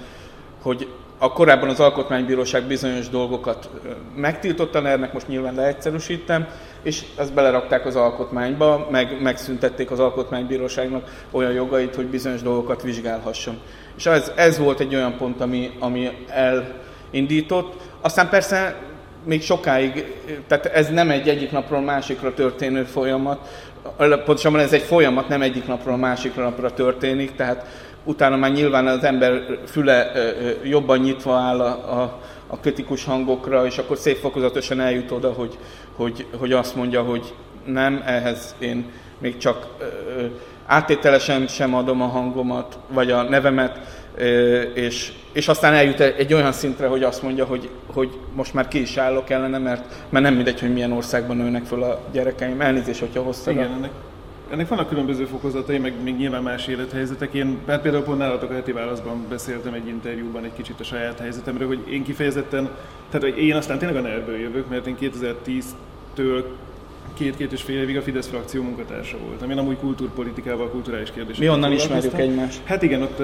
hogy 0.61 0.87
a 1.17 1.33
korábban 1.33 1.69
az 1.69 1.79
Alkotmánybíróság 1.79 2.63
bizonyos 2.63 3.09
dolgokat 3.09 3.69
eh, 3.85 3.91
megtiltotta, 4.15 4.87
ennek 4.87 5.13
most 5.13 5.27
nyilván 5.27 5.55
leegyszerűsítem, 5.55 6.47
és 6.81 7.03
ezt 7.15 7.33
belerakták 7.33 7.85
az 7.85 7.95
alkotmányba, 7.95 8.87
meg, 8.91 9.21
megszüntették 9.21 9.91
az 9.91 9.99
Alkotmánybíróságnak 9.99 11.25
olyan 11.31 11.51
jogait, 11.51 11.95
hogy 11.95 12.05
bizonyos 12.05 12.41
dolgokat 12.41 12.81
vizsgálhasson. 12.81 13.57
És 13.97 14.05
ez, 14.05 14.31
ez 14.35 14.57
volt 14.57 14.79
egy 14.79 14.95
olyan 14.95 15.17
pont, 15.17 15.41
ami, 15.41 15.71
ami 15.79 16.09
elindított. 17.11 17.73
Aztán 18.01 18.29
persze 18.29 18.86
még 19.27 19.41
sokáig, 19.41 20.05
tehát 20.47 20.65
ez 20.65 20.89
nem 20.89 21.09
egy 21.09 21.29
egyik 21.29 21.51
napról 21.51 21.81
másikra 21.81 22.33
történő 22.33 22.83
folyamat, 22.83 23.65
pontosabban 23.97 24.59
ez 24.59 24.73
egy 24.73 24.81
folyamat, 24.81 25.27
nem 25.27 25.41
egyik 25.41 25.67
napról 25.67 25.97
másikra 25.97 26.43
napra 26.43 26.73
történik, 26.73 27.35
tehát 27.35 27.65
utána 28.03 28.35
már 28.35 28.51
nyilván 28.51 28.87
az 28.87 29.03
ember 29.03 29.41
füle 29.65 30.11
jobban 30.63 30.99
nyitva 30.99 31.35
áll 31.35 31.59
a, 31.59 32.01
a, 32.01 32.19
a 32.47 32.57
kritikus 32.57 33.03
hangokra, 33.03 33.65
és 33.65 33.77
akkor 33.77 33.97
szép 33.97 34.17
fokozatosan 34.17 34.79
eljut 34.79 35.11
oda, 35.11 35.31
hogy, 35.31 35.57
hogy, 35.95 36.25
hogy 36.37 36.51
azt 36.51 36.75
mondja, 36.75 37.01
hogy 37.01 37.33
nem, 37.65 38.03
ehhez 38.05 38.55
én 38.59 38.91
még 39.19 39.37
csak 39.37 39.67
ö, 39.79 41.47
sem 41.47 41.75
adom 41.75 42.01
a 42.01 42.07
hangomat, 42.07 42.77
vagy 42.87 43.11
a 43.11 43.23
nevemet, 43.23 43.79
és, 44.73 45.11
és 45.31 45.47
aztán 45.47 45.73
eljut 45.73 45.99
egy 45.99 46.33
olyan 46.33 46.51
szintre, 46.51 46.87
hogy 46.87 47.03
azt 47.03 47.21
mondja, 47.21 47.45
hogy, 47.45 47.69
hogy 47.85 48.09
most 48.33 48.53
már 48.53 48.67
ki 48.67 48.81
is 48.81 48.97
állok 48.97 49.29
ellene, 49.29 49.57
mert, 49.57 50.05
mert 50.09 50.25
nem 50.25 50.33
mindegy, 50.33 50.59
hogy 50.59 50.73
milyen 50.73 50.91
országban 50.91 51.37
nőnek 51.37 51.65
föl 51.65 51.83
a 51.83 52.01
gyerekeim. 52.11 52.61
Elnézést, 52.61 52.99
hogyha 52.99 53.21
hoztad 53.21 53.53
Igen, 53.53 53.71
ennek, 53.71 53.91
ennek 54.51 54.67
vannak 54.67 54.89
különböző 54.89 55.25
fokozatai, 55.25 55.77
meg 55.77 55.93
még 56.03 56.17
nyilván 56.17 56.43
más 56.43 56.67
élethelyzetek. 56.67 57.33
Én 57.33 57.57
hát 57.67 57.81
például 57.81 58.03
pont 58.03 58.17
nálatok 58.17 58.49
a 58.49 58.53
heti 58.53 58.71
válaszban 58.71 59.25
beszéltem 59.29 59.73
egy 59.73 59.87
interjúban 59.87 60.43
egy 60.43 60.53
kicsit 60.55 60.79
a 60.79 60.83
saját 60.83 61.19
helyzetemről, 61.19 61.67
hogy 61.67 61.91
én 61.91 62.03
kifejezetten, 62.03 62.69
tehát 63.11 63.33
hogy 63.33 63.43
én 63.43 63.55
aztán 63.55 63.77
tényleg 63.77 63.97
a 63.97 64.07
ner 64.07 64.23
jövök, 64.39 64.69
mert 64.69 64.87
én 64.87 64.97
2010-től 65.01 66.43
két-két 67.17 67.51
és 67.51 67.61
fél 67.61 67.81
évig 67.81 67.97
a 67.97 68.01
Fidesz 68.01 68.27
frakció 68.27 68.63
munkatársa 68.63 69.17
voltam. 69.27 69.49
Én 69.51 69.57
amúgy 69.57 69.77
kultúrpolitikával, 69.77 70.69
kulturális 70.69 71.11
kérdésekkel 71.11 71.49
Mi 71.49 71.55
onnan 71.55 71.71
ismerjük 71.71 72.19
egymást. 72.19 72.59
Hát 72.63 72.81
igen, 72.81 73.01
ott 73.01 73.21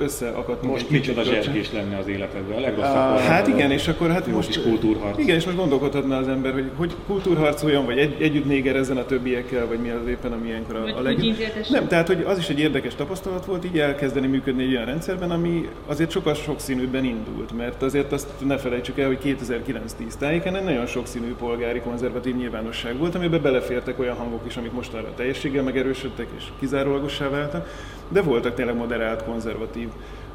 összeakadtunk. 0.00 0.72
Most 0.72 0.90
micsoda 0.90 1.22
zserkés 1.22 1.72
lenne 1.72 1.96
az 1.96 2.08
életedben, 2.08 2.56
a 2.56 2.60
legrosszabb. 2.60 3.18
Hát 3.18 3.46
igen, 3.46 3.70
és 3.70 3.88
akkor 3.88 4.10
hát 4.10 4.26
most 4.26 4.48
is 4.48 4.62
kultúrharc. 4.62 5.18
Igen, 5.18 5.36
és 5.36 5.44
most 5.44 5.56
gondolkodhatna 5.56 6.16
az 6.16 6.28
ember, 6.28 6.52
hogy 6.52 6.70
hogy 6.76 6.94
kultúrharcoljon, 7.06 7.84
vagy 7.84 7.98
egy, 7.98 8.16
együtt 8.20 8.44
négerezzen 8.44 8.96
a 8.96 9.04
többiekkel, 9.04 9.66
vagy 9.66 9.78
mi 9.78 9.90
az 9.90 10.06
éppen, 10.08 10.32
ami 10.32 10.48
ilyenkor 10.48 10.76
a, 10.76 10.98
a 10.98 11.02
legjobb. 11.02 11.36
Nem, 11.68 11.86
tehát 11.88 12.06
hogy 12.06 12.22
az 12.26 12.38
is 12.38 12.48
egy 12.48 12.58
érdekes 12.58 12.94
tapasztalat 12.94 13.44
volt 13.44 13.64
így 13.64 13.78
elkezdeni 13.78 14.26
működni 14.26 14.62
egy 14.62 14.74
olyan 14.74 14.84
rendszerben, 14.84 15.30
ami 15.30 15.68
azért 15.86 16.10
sokkal 16.10 16.34
sokszínűbben 16.34 17.04
indult, 17.04 17.56
mert 17.56 17.82
azért 17.82 18.12
azt 18.12 18.28
ne 18.46 18.56
felejtsük 18.56 18.98
el, 18.98 19.06
hogy 19.06 19.18
2009-10 19.24 20.14
tájéken 20.18 20.56
egy 20.56 20.64
nagyon 20.64 20.86
sokszínű 20.86 21.34
polgári 21.34 21.80
konzervatív 21.80 22.36
nyilvánosság 22.66 22.98
volt, 22.98 23.14
amiben 23.14 23.42
belefértek 23.42 23.98
olyan 23.98 24.16
hangok 24.16 24.46
is, 24.46 24.56
amik 24.56 24.72
most 24.72 24.94
arra 24.94 25.14
teljességgel 25.14 25.62
megerősödtek 25.62 26.26
és 26.36 26.44
kizárólagossá 26.58 27.28
váltak, 27.28 27.68
de 28.08 28.22
voltak 28.22 28.54
tényleg 28.54 28.76
moderált, 28.76 29.24
konzervatív 29.24 29.88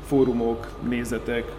fórumok, 0.05 0.67
nézetek, 0.89 1.51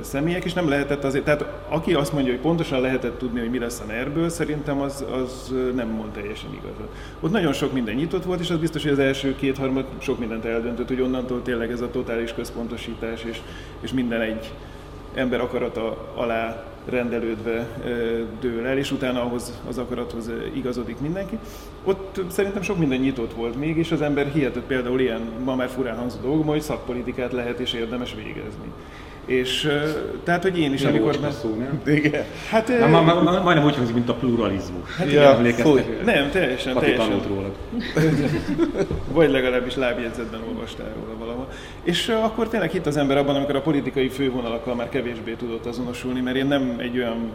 személyek, 0.00 0.44
és 0.44 0.52
nem 0.52 0.68
lehetett 0.68 1.04
azért, 1.04 1.24
tehát 1.24 1.46
aki 1.68 1.94
azt 1.94 2.12
mondja, 2.12 2.32
hogy 2.32 2.40
pontosan 2.40 2.80
lehetett 2.80 3.18
tudni, 3.18 3.40
hogy 3.40 3.50
mi 3.50 3.58
lesz 3.58 3.80
a 3.80 3.84
NER-ből, 3.84 4.28
szerintem 4.28 4.80
az, 4.80 5.04
az 5.12 5.54
nem 5.74 5.88
mond 5.88 6.10
teljesen 6.10 6.50
igazat. 6.52 6.88
Ott 7.20 7.30
nagyon 7.30 7.52
sok 7.52 7.72
minden 7.72 7.94
nyitott 7.94 8.24
volt, 8.24 8.40
és 8.40 8.50
az 8.50 8.58
biztos, 8.58 8.82
hogy 8.82 8.92
az 8.92 8.98
első 8.98 9.36
két-harmad 9.36 9.84
sok 9.98 10.18
mindent 10.18 10.44
eldöntött, 10.44 10.88
hogy 10.88 11.00
onnantól 11.00 11.42
tényleg 11.42 11.70
ez 11.70 11.80
a 11.80 11.90
totális 11.90 12.34
központosítás, 12.34 13.24
és, 13.24 13.40
és 13.80 13.92
minden 13.92 14.20
egy 14.20 14.52
ember 15.14 15.40
akarata 15.40 16.12
alá 16.14 16.71
rendelődve 16.84 17.66
dől 18.40 18.66
el, 18.66 18.78
és 18.78 18.92
utána 18.92 19.22
ahhoz 19.22 19.60
az 19.68 19.78
akarathoz 19.78 20.30
igazodik 20.54 21.00
mindenki. 21.00 21.38
Ott 21.84 22.20
szerintem 22.28 22.62
sok 22.62 22.78
minden 22.78 23.00
nyitott 23.00 23.34
volt 23.34 23.56
még, 23.56 23.76
és 23.76 23.90
az 23.90 24.02
ember 24.02 24.26
hihetett 24.26 24.64
például 24.64 25.00
ilyen 25.00 25.20
ma 25.44 25.54
már 25.54 25.68
furán 25.68 25.96
hangzó 25.96 26.18
dolgok, 26.20 26.48
hogy 26.48 26.60
szakpolitikát 26.60 27.32
lehet 27.32 27.58
és 27.58 27.72
érdemes 27.72 28.14
végezni. 28.14 28.72
És 29.26 29.72
tehát, 30.24 30.42
hogy 30.42 30.58
én 30.58 30.72
is, 30.72 30.80
Milyen 30.80 30.94
amikor... 30.94 31.20
Meg... 31.20 31.32
szó, 31.32 31.54
nem? 31.54 31.80
Igen. 31.94 32.24
Hát, 32.50 32.68
Na, 32.78 32.86
ma, 32.86 33.00
ma, 33.02 33.22
ma, 33.22 33.42
majdnem 33.42 33.66
úgy 33.66 33.76
hangzik, 33.76 33.94
mint 33.94 34.08
a 34.08 34.14
pluralizmus. 34.14 34.96
Hát 34.96 35.12
ja, 35.12 35.22
emlékeztek? 35.22 36.04
Nem, 36.04 36.30
teljesen, 36.30 36.74
teljesen. 36.78 37.20
rólad. 37.28 37.52
Vagy 39.12 39.30
legalábbis 39.30 39.76
lábjegyzetben 39.76 40.40
olvastál 40.48 40.92
róla 41.00 41.18
valahol. 41.18 41.48
És 41.82 42.08
akkor 42.08 42.48
tényleg 42.48 42.70
hitt 42.70 42.86
az 42.86 42.96
ember 42.96 43.16
abban, 43.16 43.36
amikor 43.36 43.56
a 43.56 43.60
politikai 43.60 44.08
fővonalakkal 44.08 44.74
már 44.74 44.88
kevésbé 44.88 45.32
tudott 45.32 45.66
azonosulni, 45.66 46.20
mert 46.20 46.36
én 46.36 46.46
nem 46.46 46.74
egy 46.78 46.98
olyan 46.98 47.32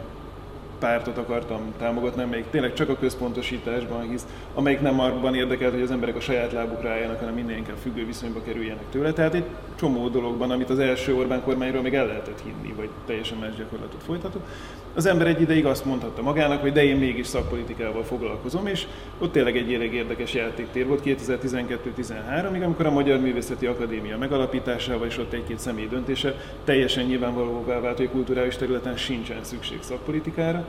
pártot 0.78 1.18
akartam 1.18 1.60
támogatni, 1.78 2.22
amelyik 2.22 2.50
tényleg 2.50 2.72
csak 2.72 2.88
a 2.88 2.96
központosításban 2.96 4.08
hisz, 4.10 4.26
amelyik 4.54 4.80
nem 4.80 5.00
abban 5.00 5.34
érdekelt, 5.34 5.72
hogy 5.72 5.82
az 5.82 5.90
emberek 5.90 6.16
a 6.16 6.20
saját 6.20 6.52
lábukra 6.52 6.90
álljanak, 6.90 7.18
hanem 7.18 7.34
minél 7.34 7.56
inkább 7.56 7.76
függő 7.76 8.06
viszonyba 8.06 8.42
kerüljenek 8.42 8.84
tőle. 8.90 9.12
Tehát 9.12 9.34
egy 9.34 9.44
csomó 9.78 10.08
dologban, 10.08 10.50
amit 10.50 10.70
az 10.70 10.78
első 10.78 11.14
Orbán 11.14 11.42
kormányról 11.42 11.82
még 11.82 11.94
el 11.94 12.06
lehetett 12.06 12.42
hinni, 12.42 12.74
vagy 12.76 12.88
teljesen 13.06 13.38
más 13.38 13.54
gyakorlatot 13.56 14.02
folytatott. 14.02 14.46
Az 14.94 15.06
ember 15.06 15.26
egy 15.26 15.40
ideig 15.40 15.66
azt 15.66 15.84
mondhatta 15.84 16.22
magának, 16.22 16.60
hogy 16.60 16.72
de 16.72 16.84
én 16.84 16.96
mégis 16.96 17.26
szakpolitikával 17.26 18.04
foglalkozom, 18.04 18.66
és 18.66 18.86
ott 19.18 19.32
tényleg 19.32 19.56
egy 19.56 19.74
elég 19.74 19.94
érdekes 19.94 20.34
játéktér 20.34 20.86
volt 20.86 21.02
2012-13-ig, 21.04 22.64
amikor 22.64 22.86
a 22.86 22.90
Magyar 22.90 23.20
Művészeti 23.20 23.66
Akadémia 23.66 24.18
megalapításával 24.18 25.06
és 25.06 25.18
ott 25.18 25.32
egy-két 25.32 25.58
személy 25.58 25.86
döntése 25.86 26.34
teljesen 26.64 27.04
nyilvánvalóvá 27.04 27.80
vált, 27.80 27.96
hogy 27.96 28.10
kulturális 28.10 28.56
területen 28.56 28.96
sincsen 28.96 29.44
szükség 29.44 29.78
szakpolitikára, 29.82 30.68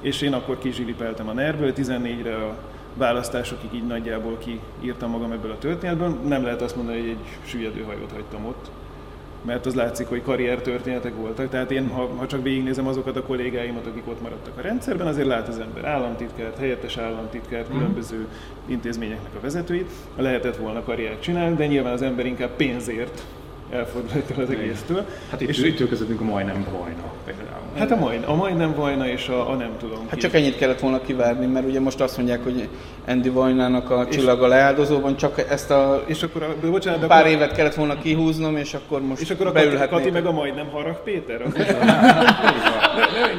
és 0.00 0.22
én 0.22 0.32
akkor 0.32 0.58
kizsilipeltem 0.58 1.28
a 1.28 1.32
NER-ből, 1.32 1.72
14-re 1.76 2.36
a 2.36 2.56
választásokig 2.94 3.74
így 3.74 3.86
nagyjából 3.86 4.38
kiírtam 4.38 5.10
magam 5.10 5.32
ebből 5.32 5.50
a 5.50 5.58
történetből. 5.58 6.08
Nem 6.08 6.42
lehet 6.42 6.62
azt 6.62 6.76
mondani, 6.76 6.98
hogy 6.98 7.08
egy 7.08 7.38
süllyedő 7.44 7.82
hajót 7.82 8.12
hagytam 8.12 8.46
ott, 8.46 8.70
mert 9.46 9.66
az 9.66 9.74
látszik, 9.74 10.06
hogy 10.06 10.22
karriertörténetek 10.22 11.14
voltak. 11.16 11.48
Tehát 11.48 11.70
én, 11.70 11.88
ha, 11.88 12.08
ha 12.16 12.26
csak 12.26 12.42
végignézem 12.42 12.86
azokat 12.86 13.16
a 13.16 13.22
kollégáimat, 13.22 13.86
akik 13.86 14.08
ott 14.08 14.22
maradtak 14.22 14.58
a 14.58 14.60
rendszerben, 14.60 15.06
azért 15.06 15.26
lát 15.26 15.48
az 15.48 15.58
ember 15.58 15.84
államtitkárt, 15.84 16.58
helyettes 16.58 16.96
államtitkárt, 16.96 17.68
különböző 17.68 18.26
intézményeknek 18.66 19.34
a 19.36 19.40
vezetőit. 19.40 19.90
Lehetett 20.16 20.56
volna 20.56 20.82
karriert 20.82 21.22
csinálni, 21.22 21.56
de 21.56 21.66
nyilván 21.66 21.92
az 21.92 22.02
ember 22.02 22.26
inkább 22.26 22.50
pénzért 22.56 23.22
elfordult 23.70 24.30
el 24.36 24.42
az 24.42 24.50
egésztől. 24.50 25.04
Hát 25.30 25.40
itt, 25.40 25.48
és 25.48 25.58
itt 25.58 25.88
közöttünk 25.88 26.20
a 26.20 26.24
majdnem 26.24 26.66
vajna 26.72 27.12
például. 27.24 27.66
Hát 27.78 27.90
a, 27.90 27.96
majd, 27.96 28.24
a 28.26 28.34
majdnem 28.34 28.74
vajna 28.74 29.08
és 29.08 29.28
a, 29.28 29.50
a 29.50 29.54
nem 29.54 29.70
tudom. 29.78 29.98
Hát 30.08 30.14
ki. 30.14 30.20
csak 30.20 30.34
ennyit 30.34 30.56
kellett 30.56 30.80
volna 30.80 31.00
kivárni, 31.00 31.46
mert 31.46 31.66
ugye 31.66 31.80
most 31.80 32.00
azt 32.00 32.16
mondják, 32.16 32.42
hogy 32.42 32.68
Andy 33.06 33.28
Vajnának 33.28 33.90
a 33.90 34.08
csillaga 34.08 34.46
leáldozóban 34.46 35.16
csak 35.16 35.44
ezt 35.50 35.70
a, 35.70 36.02
és 36.06 36.22
akkor 36.22 36.42
a 36.42 36.66
bocsánat, 36.70 37.06
pár 37.06 37.20
akkor, 37.20 37.32
évet 37.32 37.52
kellett 37.52 37.74
volna 37.74 37.98
kihúznom, 37.98 38.56
és 38.56 38.74
akkor 38.74 39.00
most 39.00 39.20
És 39.20 39.30
akkor 39.30 39.46
a 39.46 39.52
Kati, 39.52 39.88
Kati 39.88 40.10
meg 40.10 40.26
a 40.26 40.32
majdnem 40.32 40.68
Harag 40.70 41.02
Péter? 41.02 41.42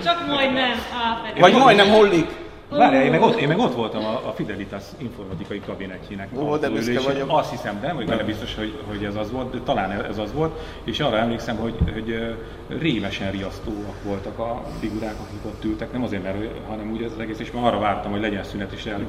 csak 0.03 0.27
majdnem. 0.27 0.71
Á, 0.71 1.39
Vagy 1.39 1.53
majdnem 1.53 1.87
Hollik. 1.87 2.45
Várjál, 2.69 3.03
én 3.03 3.11
meg 3.11 3.21
ott, 3.21 3.39
én 3.39 3.47
meg 3.47 3.59
ott 3.59 3.73
voltam 3.73 4.05
a, 4.05 4.27
a 4.27 4.31
Fidelitas 4.35 4.83
informatikai 4.97 5.61
kabinetjének. 5.65 6.29
Ó, 6.39 6.57
de 6.57 6.69
büszke 6.69 6.99
vagyok. 6.99 7.29
Azt 7.31 7.49
hiszem, 7.49 7.79
de 7.79 7.87
nem 7.87 7.95
vagyok 7.95 8.09
benne 8.09 8.23
biztos, 8.23 8.55
hogy, 8.55 8.73
hogy 8.87 9.03
ez 9.03 9.15
az 9.15 9.31
volt, 9.31 9.51
de 9.51 9.59
talán 9.59 9.91
ez 9.91 10.17
az 10.17 10.33
volt, 10.33 10.59
és 10.83 10.99
arra 10.99 11.17
emlékszem, 11.17 11.55
hogy, 11.55 11.75
hogy 11.93 12.35
rémesen 12.67 13.31
riasztóak 13.31 14.03
voltak 14.03 14.39
a 14.39 14.63
figurák, 14.79 15.15
akik 15.27 15.45
ott 15.45 15.63
ültek, 15.63 15.91
nem 15.91 16.03
azért, 16.03 16.23
mert, 16.23 16.37
hanem 16.67 16.91
úgy 16.91 17.03
az 17.03 17.19
egész, 17.19 17.39
és 17.39 17.51
már 17.51 17.63
arra 17.63 17.79
vártam, 17.79 18.11
hogy 18.11 18.21
legyen 18.21 18.43
szünet, 18.43 18.71
és 18.71 18.85
el 18.85 19.05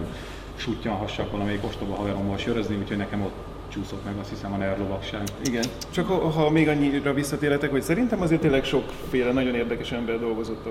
suttyanhassak 0.57 1.31
valamelyik 1.31 1.65
ostoba 1.65 1.95
haverommal 1.95 2.37
sörözni, 2.37 2.77
úgyhogy 2.77 2.97
nekem 2.97 3.23
ott 3.23 3.35
csúszott 3.69 4.05
meg 4.05 4.15
azt 4.21 4.29
hiszem 4.29 4.53
a 4.53 4.57
nerlovagság. 4.57 5.23
Igen, 5.45 5.65
csak 5.91 6.09
ha, 6.09 6.51
még 6.51 6.69
annyira 6.69 7.15
visszatérhetek, 7.15 7.71
hogy 7.71 7.83
szerintem 7.83 8.21
azért 8.21 8.41
tényleg 8.41 8.65
sokféle 8.65 9.33
nagyon 9.33 9.55
érdekes 9.55 9.93
ember 9.93 10.19
dolgozott 10.19 10.67
a 10.67 10.71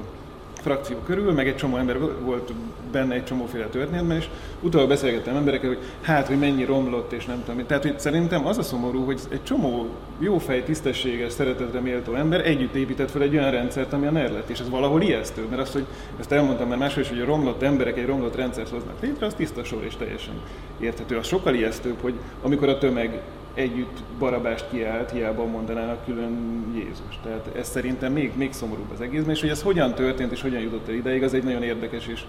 frakció 0.67 0.97
körül, 0.97 1.31
meg 1.31 1.47
egy 1.47 1.55
csomó 1.55 1.77
ember 1.77 1.99
volt 1.99 2.53
benne 2.91 3.13
egy 3.13 3.23
csomóféle 3.23 3.65
történetben, 3.65 4.17
és 4.17 4.29
utána 4.61 4.87
beszélgettem 4.87 5.35
emberekkel, 5.35 5.67
hogy 5.67 5.79
hát, 6.01 6.27
hogy 6.27 6.39
mennyi 6.39 6.63
romlott, 6.63 7.11
és 7.11 7.25
nem 7.25 7.43
tudom. 7.45 7.65
Tehát, 7.65 7.83
hogy 7.83 7.99
szerintem 7.99 8.45
az 8.45 8.57
a 8.57 8.63
szomorú, 8.63 9.05
hogy 9.05 9.19
egy 9.29 9.43
csomó 9.43 9.87
jófej, 10.19 10.63
tisztességes, 10.63 11.33
szeretetre 11.33 11.79
méltó 11.79 12.13
ember 12.13 12.47
együtt 12.47 12.75
épített 12.75 13.11
fel 13.11 13.21
egy 13.21 13.37
olyan 13.37 13.51
rendszert, 13.51 13.93
ami 13.93 14.07
a 14.07 14.11
NER 14.11 14.31
lett, 14.31 14.49
és 14.49 14.59
ez 14.59 14.69
valahol 14.69 15.01
ijesztő, 15.01 15.45
mert 15.49 15.61
azt, 15.61 15.73
hogy 15.73 15.85
ezt 16.19 16.31
elmondtam 16.31 16.67
már 16.67 16.77
máshol 16.77 17.03
is, 17.03 17.09
hogy 17.09 17.19
a 17.19 17.25
romlott 17.25 17.61
emberek 17.61 17.97
egy 17.97 18.05
romlott 18.05 18.35
rendszert 18.35 18.69
hoznak 18.69 19.01
létre, 19.01 19.25
az 19.25 19.33
tiszta 19.33 19.63
sor 19.63 19.83
és 19.83 19.95
teljesen 19.95 20.33
érthető. 20.79 21.17
Az 21.17 21.27
sokkal 21.27 21.53
ijesztőbb, 21.53 21.97
hogy 22.01 22.13
amikor 22.41 22.69
a 22.69 22.77
tömeg 22.77 23.21
együtt 23.57 23.97
barabást 24.19 24.65
kiállt, 24.71 25.11
hiába 25.11 25.45
mondanának 25.45 26.05
külön 26.05 26.63
Jézus. 26.75 27.19
Tehát 27.23 27.49
ez 27.55 27.67
szerintem 27.69 28.11
még, 28.11 28.31
még 28.35 28.53
szomorúbb 28.53 28.91
az 28.93 29.01
egészben, 29.01 29.33
és 29.33 29.41
hogy 29.41 29.49
ez 29.49 29.61
hogyan 29.61 29.93
történt 29.93 30.31
és 30.31 30.41
hogyan 30.41 30.61
jutott 30.61 30.87
el 30.87 30.93
ideig, 30.93 31.23
az 31.23 31.33
egy 31.33 31.43
nagyon 31.43 31.63
érdekes 31.63 32.07
és, 32.07 32.23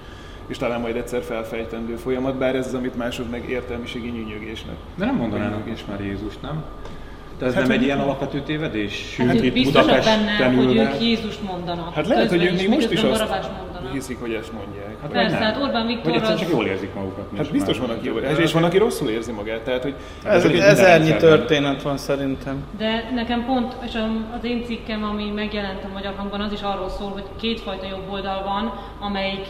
és 0.47 0.57
talán 0.57 0.81
majd 0.81 0.97
egyszer 0.97 1.23
felfejtendő 1.23 1.97
folyamat, 1.97 2.35
bár 2.35 2.55
ez 2.55 2.67
az, 2.67 2.75
amit 2.75 2.97
mások 2.97 3.31
meg 3.31 3.49
értelmiségi 3.49 4.09
nyűnyögésnek. 4.09 4.77
De 4.95 5.05
nem 5.05 5.15
mondanának 5.17 5.71
is 5.71 5.85
már 5.89 6.01
Jézust, 6.01 6.43
nem? 6.43 6.65
De 7.39 7.47
ez 7.47 7.55
Hát, 7.55 7.63
nem 7.63 7.71
egy 7.71 7.83
ilyen 7.83 7.99
alapvető 7.99 8.41
tévedés? 8.41 9.17
Hát 9.17 9.35
ők 9.35 9.45
Itt 9.45 9.53
biztosak 9.53 10.05
benne, 10.05 10.45
hogy 10.45 10.77
ők 10.77 11.01
Jézust 11.01 11.43
mondanak. 11.43 11.95
Hát 11.95 12.07
lehet, 12.07 12.29
hogy 12.29 12.45
ők 12.45 12.57
még 12.57 12.69
most 12.69 12.91
is 12.91 13.03
azt 13.03 13.19
Barabás 13.19 13.47
mondanak. 13.47 13.68
Hiszik, 13.93 14.21
hogy 14.21 14.33
ezt 14.33 14.53
mondják. 14.53 15.01
Hát 15.03 15.11
Persze, 15.11 15.37
hát. 15.37 15.57
Orbán 15.57 15.87
Viktor 15.87 16.13
egyszerűen 16.13 16.33
az- 16.33 16.41
csak 16.41 16.51
jól 16.51 16.67
érzik 16.67 16.95
magukat. 16.95 17.29
Hát 17.37 17.51
biztos 17.53 17.79
van, 17.79 17.91
aki 17.91 18.07
jól 18.07 18.21
érzi, 18.21 18.43
és 18.43 18.53
van, 18.53 18.65
aki 18.65 18.79
rosszul 18.79 19.09
érzi 19.09 19.33
magát. 19.33 19.61
Tehát, 19.61 19.83
hogy 19.83 19.95
Ez, 20.25 20.45
egy 20.45 20.59
ezernyi 20.59 21.17
történet 21.17 21.83
van 21.83 21.97
szerintem. 21.97 22.65
De 22.79 23.11
nekem 23.15 23.45
pont, 23.45 23.77
és 23.87 23.95
az 24.39 24.45
én 24.45 24.65
cikkem, 24.65 25.05
ami 25.05 25.31
megjelent 25.31 25.85
a 25.85 25.93
Magyar 25.93 26.15
Hangban, 26.17 26.41
az 26.41 26.53
is 26.53 26.61
arról 26.63 26.89
szól, 26.89 27.11
hogy 27.11 27.25
kétfajta 27.41 27.87
jobb 27.87 28.11
oldal 28.13 28.43
van, 28.43 28.73
amelyik 29.01 29.47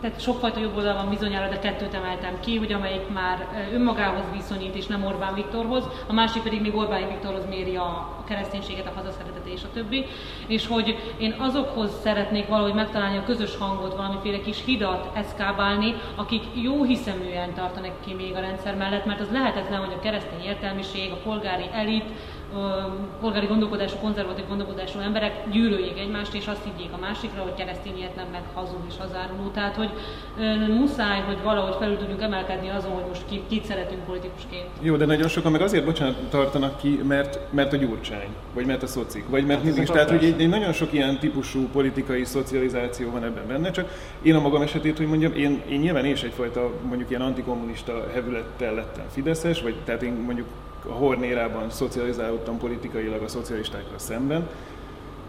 tehát 0.00 0.20
sokfajta 0.20 0.60
jobb 0.60 0.76
oldal 0.76 0.94
van 0.94 1.08
bizonyára, 1.08 1.48
de 1.48 1.58
kettőt 1.58 1.94
emeltem 1.94 2.40
ki, 2.40 2.56
hogy 2.56 2.72
amelyik 2.72 3.08
már 3.12 3.48
önmagához 3.72 4.24
viszonyít, 4.32 4.74
és 4.74 4.86
nem 4.86 5.04
Orbán 5.04 5.34
Viktorhoz, 5.34 5.84
a 6.06 6.12
másik 6.12 6.42
pedig 6.42 6.60
még 6.60 6.76
Orbán 6.76 7.08
Viktorhoz 7.08 7.46
méri 7.48 7.76
a, 7.76 8.16
kereszténységet, 8.28 8.86
a 8.86 8.92
hazaszeretetet 8.94 9.46
és 9.46 9.62
a 9.62 9.72
többi. 9.72 10.04
És 10.46 10.66
hogy 10.66 11.14
én 11.18 11.34
azokhoz 11.38 12.00
szeretnék 12.02 12.48
valahogy 12.48 12.74
megtalálni 12.74 13.16
a 13.16 13.24
közös 13.24 13.56
hangot, 13.56 13.96
valamiféle 13.96 14.40
kis 14.40 14.64
hidat 14.64 15.16
eszkábálni, 15.16 15.94
akik 16.14 16.42
jó 16.54 16.84
hiszeműen 16.84 17.54
tartanak 17.54 18.00
ki 18.04 18.14
még 18.14 18.34
a 18.34 18.40
rendszer 18.40 18.76
mellett, 18.76 19.04
mert 19.04 19.20
az 19.20 19.30
lehetetlen, 19.32 19.80
hogy 19.84 19.94
a 19.96 20.00
keresztény 20.00 20.42
értelmiség, 20.44 21.12
a 21.12 21.20
polgári 21.24 21.68
elit, 21.72 22.04
polgári 23.20 23.46
gondolkodású, 23.46 23.96
konzervatív 23.96 24.48
gondolkodású 24.48 24.98
emberek 24.98 25.50
gyűlöljék 25.50 25.98
egymást, 25.98 26.34
és 26.34 26.46
azt 26.46 26.64
higgyék 26.64 26.92
a 26.92 26.98
másikra, 26.98 27.42
hogy 27.42 27.54
keresztényetlen, 27.54 28.26
meg 28.32 28.42
hazug 28.54 28.80
és 28.88 28.94
hazáruló. 28.98 29.48
Tehát, 29.48 29.76
hogy 29.76 29.90
muszáj, 30.68 31.20
hogy 31.20 31.42
valahogy 31.42 31.76
felül 31.78 31.96
tudjunk 31.96 32.22
emelkedni 32.22 32.68
azon, 32.68 32.92
hogy 32.92 33.04
most 33.08 33.22
ki, 33.28 33.42
kit 33.48 33.64
szeretünk 33.64 34.04
politikusként. 34.04 34.66
Jó, 34.80 34.96
de 34.96 35.04
nagyon 35.04 35.28
sokan 35.28 35.52
meg 35.52 35.60
azért, 35.60 35.84
bocsánat, 35.84 36.16
tartanak 36.30 36.76
ki, 36.76 37.00
mert, 37.08 37.38
mert 37.50 37.72
a 37.72 37.76
gyurcsány, 37.76 38.28
vagy 38.54 38.66
mert 38.66 38.82
a 38.82 38.86
szocik, 38.86 39.28
vagy 39.28 39.46
mert 39.46 39.64
Hát 39.64 39.74
nincs. 39.74 39.88
Tehát, 39.88 40.10
hogy 40.10 40.24
egy, 40.24 40.40
egy 40.40 40.48
nagyon 40.48 40.72
sok 40.72 40.92
ilyen 40.92 41.18
típusú 41.18 41.68
politikai 41.72 42.24
szocializáció 42.24 43.10
van 43.10 43.24
ebben 43.24 43.46
benne, 43.46 43.70
csak 43.70 43.88
én 44.22 44.34
a 44.34 44.40
magam 44.40 44.62
esetét, 44.62 44.96
hogy 44.96 45.06
mondjam, 45.06 45.32
én, 45.34 45.62
én 45.68 45.80
nyilván 45.80 46.04
is 46.04 46.22
egyfajta 46.22 46.70
mondjuk 46.88 47.10
ilyen 47.10 47.22
antikommunista 47.22 48.06
hevülettel 48.12 48.74
lettem 48.74 49.04
Fideszes, 49.08 49.62
vagy 49.62 49.74
tehát 49.84 50.02
én 50.02 50.12
mondjuk 50.12 50.46
a 50.86 50.92
Hornérában 50.92 51.70
szocializálódtam 51.70 52.58
politikailag 52.58 53.22
a 53.22 53.28
szocialistákkal 53.28 53.98
szemben, 53.98 54.48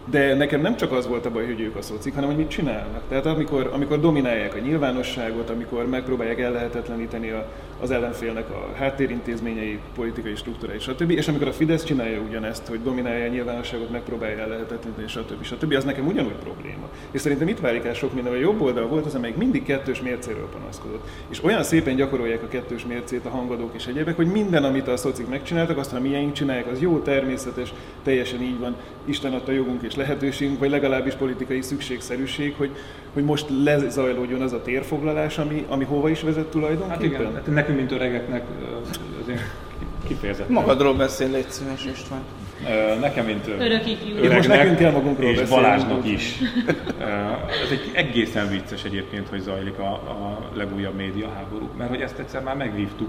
De 0.04 0.34
nekem 0.34 0.60
nem 0.60 0.76
csak 0.76 0.92
az 0.92 1.06
volt 1.06 1.26
a 1.26 1.30
baj, 1.30 1.46
hogy 1.46 1.60
ők 1.60 1.76
a 1.76 1.82
szocik, 1.82 2.14
hanem 2.14 2.28
hogy 2.28 2.38
mit 2.38 2.48
csinálnak. 2.48 3.02
Tehát 3.08 3.26
amikor, 3.26 3.70
amikor 3.72 4.00
dominálják 4.00 4.54
a 4.54 4.58
nyilvánosságot, 4.58 5.50
amikor 5.50 5.88
megpróbálják 5.88 6.38
ellehetetleníteni 6.38 7.30
a, 7.30 7.48
az 7.80 7.90
ellenfélnek 7.90 8.50
a 8.50 8.68
háttérintézményei, 8.76 9.78
politikai 9.94 10.34
struktúrái, 10.34 10.78
stb. 10.78 11.10
És 11.10 11.28
amikor 11.28 11.48
a 11.48 11.52
Fidesz 11.52 11.84
csinálja 11.84 12.20
ugyanezt, 12.20 12.66
hogy 12.66 12.82
dominálja 12.82 13.24
a 13.24 13.28
nyilvánosságot, 13.28 13.90
megpróbálja 13.90 14.38
ellehetetleníteni, 14.38 15.08
stb. 15.08 15.42
stb. 15.42 15.72
az 15.72 15.84
nekem 15.84 16.06
ugyanúgy 16.06 16.32
probléma. 16.32 16.88
És 17.10 17.20
szerintem 17.20 17.48
itt 17.48 17.60
válik 17.60 17.84
el 17.84 17.94
sok 17.94 18.14
minden, 18.14 18.32
a 18.32 18.36
jobb 18.36 18.60
oldal 18.60 18.86
volt 18.86 19.06
az, 19.06 19.14
amelyik 19.14 19.36
mindig 19.36 19.64
kettős 19.64 20.00
mércéről 20.00 20.48
panaszkodott. 20.52 21.08
És 21.28 21.44
olyan 21.44 21.62
szépen 21.62 21.96
gyakorolják 21.96 22.42
a 22.42 22.48
kettős 22.48 22.86
mércét 22.86 23.26
a 23.26 23.30
hangadók 23.30 23.74
és 23.74 23.86
egyebek, 23.86 24.16
hogy 24.16 24.26
minden, 24.26 24.64
amit 24.64 24.88
a 24.88 24.96
szocik 24.96 25.28
megcsináltak, 25.28 25.78
azt, 25.78 25.90
ha 25.90 26.00
miénk 26.00 26.32
csinálják, 26.32 26.66
az 26.66 26.80
jó, 26.80 26.98
természetes, 26.98 27.72
teljesen 28.02 28.42
így 28.42 28.58
van, 28.58 28.76
Isten 29.04 29.32
adta 29.32 29.52
jogunk 29.52 29.82
és 29.90 29.96
lehetőségünk, 29.96 30.58
vagy 30.58 30.70
legalábbis 30.70 31.14
politikai 31.14 31.62
szükségszerűség, 31.62 32.54
hogy, 32.56 32.70
hogy 33.12 33.24
most 33.24 33.46
lezajlódjon 33.64 34.40
az 34.40 34.52
a 34.52 34.62
térfoglalás, 34.62 35.38
ami, 35.38 35.64
ami 35.68 35.84
hova 35.84 36.08
is 36.08 36.20
vezet 36.20 36.46
tulajdonképpen? 36.46 36.90
Hát 36.90 37.02
igen, 37.02 37.34
hát 37.34 37.46
nekünk, 37.46 37.78
mint 37.78 37.92
öregeknek 37.92 38.42
azért 39.22 39.40
kifejezetten. 40.06 40.52
Magadról 40.52 40.94
beszél, 40.94 41.30
légy 41.30 41.50
szíves 41.50 41.84
István. 41.84 42.20
Nekem, 43.00 43.24
mint 43.24 43.46
Örökig 43.46 43.98
most 44.32 44.48
nekünk 44.48 44.76
kell 44.76 44.90
magunkról 44.92 45.30
és 45.30 45.38
beszélni. 45.38 45.62
Balázsnak 45.62 46.06
is. 46.06 46.38
Ez 47.64 47.70
egy 47.70 47.90
egészen 47.92 48.48
vicces 48.48 48.84
egyébként, 48.84 49.28
hogy 49.28 49.40
zajlik 49.40 49.78
a, 49.78 49.92
a 49.92 50.50
legújabb 50.54 50.94
média 50.94 51.28
háború, 51.36 51.68
mert 51.78 51.90
hogy 51.90 52.00
ezt 52.00 52.18
egyszer 52.18 52.42
már 52.42 52.56
megvívtuk 52.56 53.08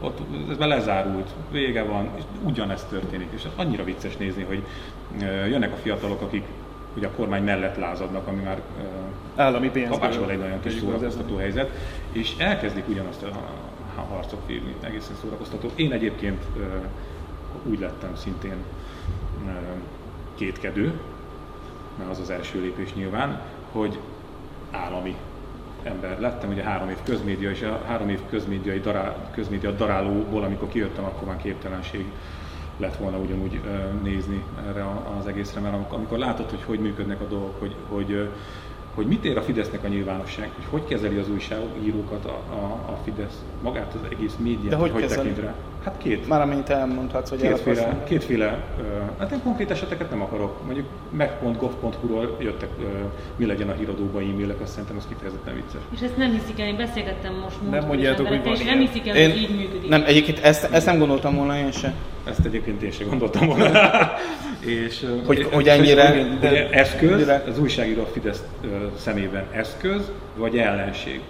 ott 0.00 0.18
ez 0.50 0.56
már 0.56 0.68
lezárult, 0.68 1.30
vége 1.50 1.82
van, 1.82 2.10
és 2.16 2.22
ugyanezt 2.42 2.88
történik. 2.88 3.28
És 3.30 3.46
annyira 3.56 3.84
vicces 3.84 4.16
nézni, 4.16 4.42
hogy 4.42 4.62
jönnek 5.48 5.72
a 5.72 5.76
fiatalok, 5.76 6.20
akik 6.20 6.44
ugye 6.96 7.06
a 7.06 7.10
kormány 7.10 7.44
mellett 7.44 7.76
lázadnak, 7.76 8.26
ami 8.26 8.42
már 8.42 8.62
állami 9.36 9.70
pénzből 9.70 9.98
kapásban 9.98 10.30
egy 10.30 10.38
nagyon 10.38 10.60
kis 10.60 10.72
szórakoztató 10.72 11.36
helyzet, 11.36 11.70
és 12.12 12.34
elkezdik 12.38 12.88
ugyanazt 12.88 13.22
a 13.96 14.00
harcot 14.00 14.42
vívni, 14.46 14.74
egészen 14.80 15.16
szórakoztató. 15.20 15.70
Én 15.74 15.92
egyébként 15.92 16.44
úgy 17.64 17.78
lettem 17.78 18.16
szintén 18.16 18.56
kétkedő, 20.34 21.00
mert 21.98 22.10
az 22.10 22.18
az 22.18 22.30
első 22.30 22.60
lépés 22.60 22.94
nyilván, 22.94 23.40
hogy 23.72 23.98
állami 24.70 25.16
ember. 25.82 26.20
Lettem, 26.20 26.50
ugye 26.50 26.62
három 26.62 26.88
év 26.88 26.98
közmédia, 27.04 27.50
és 27.50 27.62
a 27.62 27.82
három 27.86 28.08
év 28.08 28.20
közmédiai 28.30 28.80
dará, 28.80 29.14
közmédia 29.30 29.70
darálóból, 29.70 30.44
amikor 30.44 30.68
kijöttem, 30.68 31.04
akkor 31.04 31.28
már 31.28 31.36
képtelenség 31.36 32.12
lett 32.76 32.96
volna 32.96 33.18
ugyanúgy 33.18 33.60
nézni 34.02 34.44
erre 34.68 34.84
az 35.18 35.26
egészre, 35.26 35.60
mert 35.60 35.92
amikor 35.92 36.18
látod, 36.18 36.50
hogy 36.50 36.62
hogy 36.62 36.80
működnek 36.80 37.20
a 37.20 37.24
dolgok, 37.26 37.60
hogy, 37.60 37.74
hogy 37.88 38.28
hogy 38.98 39.06
mit 39.06 39.24
ér 39.24 39.36
a 39.36 39.42
Fidesznek 39.42 39.84
a 39.84 39.88
nyilvánosság, 39.88 40.50
hogy 40.54 40.64
hogy 40.70 40.88
kezeli 40.88 41.16
az 41.16 41.30
újságírókat 41.30 42.24
a, 42.24 42.54
a, 42.54 42.92
a 42.92 42.98
Fidesz, 43.04 43.44
magát 43.62 43.94
az 43.94 44.00
egész 44.10 44.34
médiát, 44.38 44.68
De 44.68 44.76
hogy, 44.76 44.90
hogy 44.90 45.00
kezeli? 45.00 45.28
tekint 45.28 45.44
rá. 45.44 45.54
Hát 45.84 45.94
két. 45.98 46.28
Már 46.28 46.40
amint 46.40 46.68
elmondhatsz, 46.68 47.28
hogy 47.30 47.40
Kétféle, 47.40 48.02
kétféle 48.04 48.64
hát 49.18 49.32
én 49.32 49.42
konkrét 49.42 49.70
eseteket 49.70 50.10
nem 50.10 50.22
akarok. 50.22 50.64
Mondjuk 50.64 50.86
meg.gov.hu-ról 51.10 52.36
jöttek, 52.40 52.68
mi 53.36 53.46
legyen 53.46 53.68
a 53.68 53.72
híradóban 53.72 54.22
e-mailek, 54.22 54.60
azt 54.60 54.70
szerintem 54.72 54.96
az 54.96 55.04
kifejezetten 55.08 55.54
vicces. 55.54 55.80
És 55.94 56.00
ezt 56.00 56.16
nem 56.16 56.30
hiszik 56.30 56.60
el, 56.60 56.66
én 56.66 56.76
beszélgettem 56.76 57.34
most 57.34 57.62
múltkor 57.62 57.88
mondjátok, 57.88 58.26
is 58.26 58.32
hogy 58.32 58.44
van 58.44 58.54
és 58.54 58.64
nem 58.64 58.78
hiszik 58.78 59.08
el, 59.08 59.16
Én, 59.16 59.30
hogy 59.30 59.40
így 59.40 59.56
működik. 59.56 59.88
nem, 59.88 60.02
egyébként 60.06 60.38
ezt, 60.38 60.72
ezt 60.72 60.86
nem 60.86 60.98
gondoltam 60.98 61.34
volna 61.36 61.56
én 61.56 61.70
sem. 61.70 61.94
Ezt 62.28 62.44
egyébként 62.44 62.82
én 62.82 62.90
sem 62.90 63.08
gondoltam 63.08 63.46
volna. 63.46 63.70
és, 64.86 65.06
Hogy- 65.26 65.38
és- 65.38 65.46
hogy 65.52 65.68
ennyire- 65.68 66.08
hogy- 66.08 66.38
hogy 66.48 66.68
eszköz, 66.70 67.10
ennyire- 67.10 67.46
az 67.48 67.58
újságíró 67.58 68.02
a 68.02 68.06
Fidesz 68.06 68.42
szemében 68.96 69.44
eszköz, 69.52 70.10
vagy 70.36 70.58
ellenség. 70.58 71.20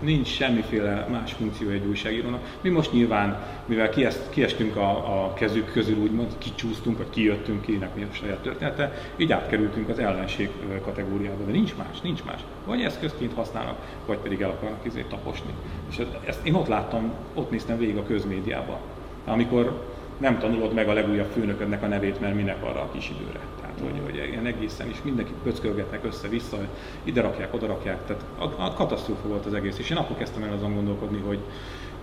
Nincs 0.00 0.28
semmiféle 0.28 1.06
más 1.10 1.32
funkció 1.32 1.68
egy 1.68 1.86
újságírónak. 1.88 2.40
Mi 2.60 2.68
most 2.68 2.92
nyilván, 2.92 3.42
mivel 3.66 3.88
kiest, 3.88 4.20
kiestünk 4.30 4.76
a, 4.76 4.88
a 4.90 5.32
kezük 5.34 5.72
közül, 5.72 5.96
úgymond 5.96 6.28
kicsúsztunk, 6.38 6.96
vagy 6.98 7.10
kijöttünk, 7.10 7.60
kinek 7.62 7.94
mi 7.94 8.02
a 8.02 8.06
saját 8.14 8.38
története, 8.38 8.92
így 9.16 9.32
átkerültünk 9.32 9.88
az 9.88 9.98
ellenség 9.98 10.48
kategóriába. 10.84 11.44
De 11.46 11.52
nincs 11.52 11.74
más, 11.76 12.00
nincs 12.02 12.24
más. 12.24 12.40
Vagy 12.66 12.82
eszközként 12.82 13.32
használnak, 13.34 13.76
vagy 14.06 14.18
pedig 14.18 14.40
el 14.40 14.50
akarnak 14.50 14.80
izé 14.86 15.04
taposni. 15.08 15.50
És 15.90 15.98
ezt, 15.98 16.16
ezt 16.24 16.46
én 16.46 16.54
ott 16.54 16.68
láttam, 16.68 17.12
ott 17.34 17.50
néztem 17.50 17.78
végig 17.78 17.96
a 17.96 18.04
közmédiába. 18.06 18.78
Amikor 19.26 19.93
nem 20.18 20.38
tanulod 20.38 20.74
meg 20.74 20.88
a 20.88 20.92
legújabb 20.92 21.30
főnöködnek 21.32 21.82
a 21.82 21.86
nevét, 21.86 22.20
mert 22.20 22.34
minek 22.34 22.62
arra 22.62 22.80
a 22.80 22.90
kis 22.92 23.10
időre. 23.10 23.40
Tehát, 23.60 23.80
hogy, 23.82 24.00
hogy 24.04 24.28
ilyen 24.30 24.46
egészen 24.46 24.88
is 24.88 25.02
mindenkit 25.02 25.36
pöckölgetnek 25.42 26.04
össze-vissza, 26.04 26.58
ide 27.04 27.20
rakják, 27.20 27.54
oda 27.54 27.66
rakják. 27.66 28.06
Tehát 28.06 28.24
a, 28.38 28.62
a 28.64 28.72
katasztrófa 28.72 29.28
volt 29.28 29.46
az 29.46 29.54
egész. 29.54 29.78
És 29.78 29.90
én 29.90 29.96
akkor 29.96 30.16
kezdtem 30.16 30.42
el 30.42 30.52
azon 30.52 30.74
gondolkodni, 30.74 31.18
hogy, 31.18 31.38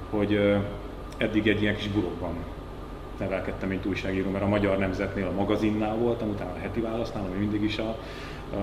hogy 0.09 0.59
eddig 1.17 1.47
egy 1.47 1.61
ilyen 1.61 1.75
kis 1.75 1.87
burokban 1.87 2.33
nevelkedtem, 3.19 3.69
mint 3.69 3.85
újságíró, 3.85 4.29
mert 4.29 4.43
a 4.43 4.47
Magyar 4.47 4.77
Nemzetnél, 4.77 5.27
a 5.27 5.31
magazinnál 5.31 5.95
voltam, 5.95 6.29
utána 6.29 6.51
a 6.51 6.59
heti 6.59 6.79
válasznál, 6.79 7.23
ami 7.23 7.39
mindig 7.39 7.63
is 7.63 7.77
a 7.77 7.97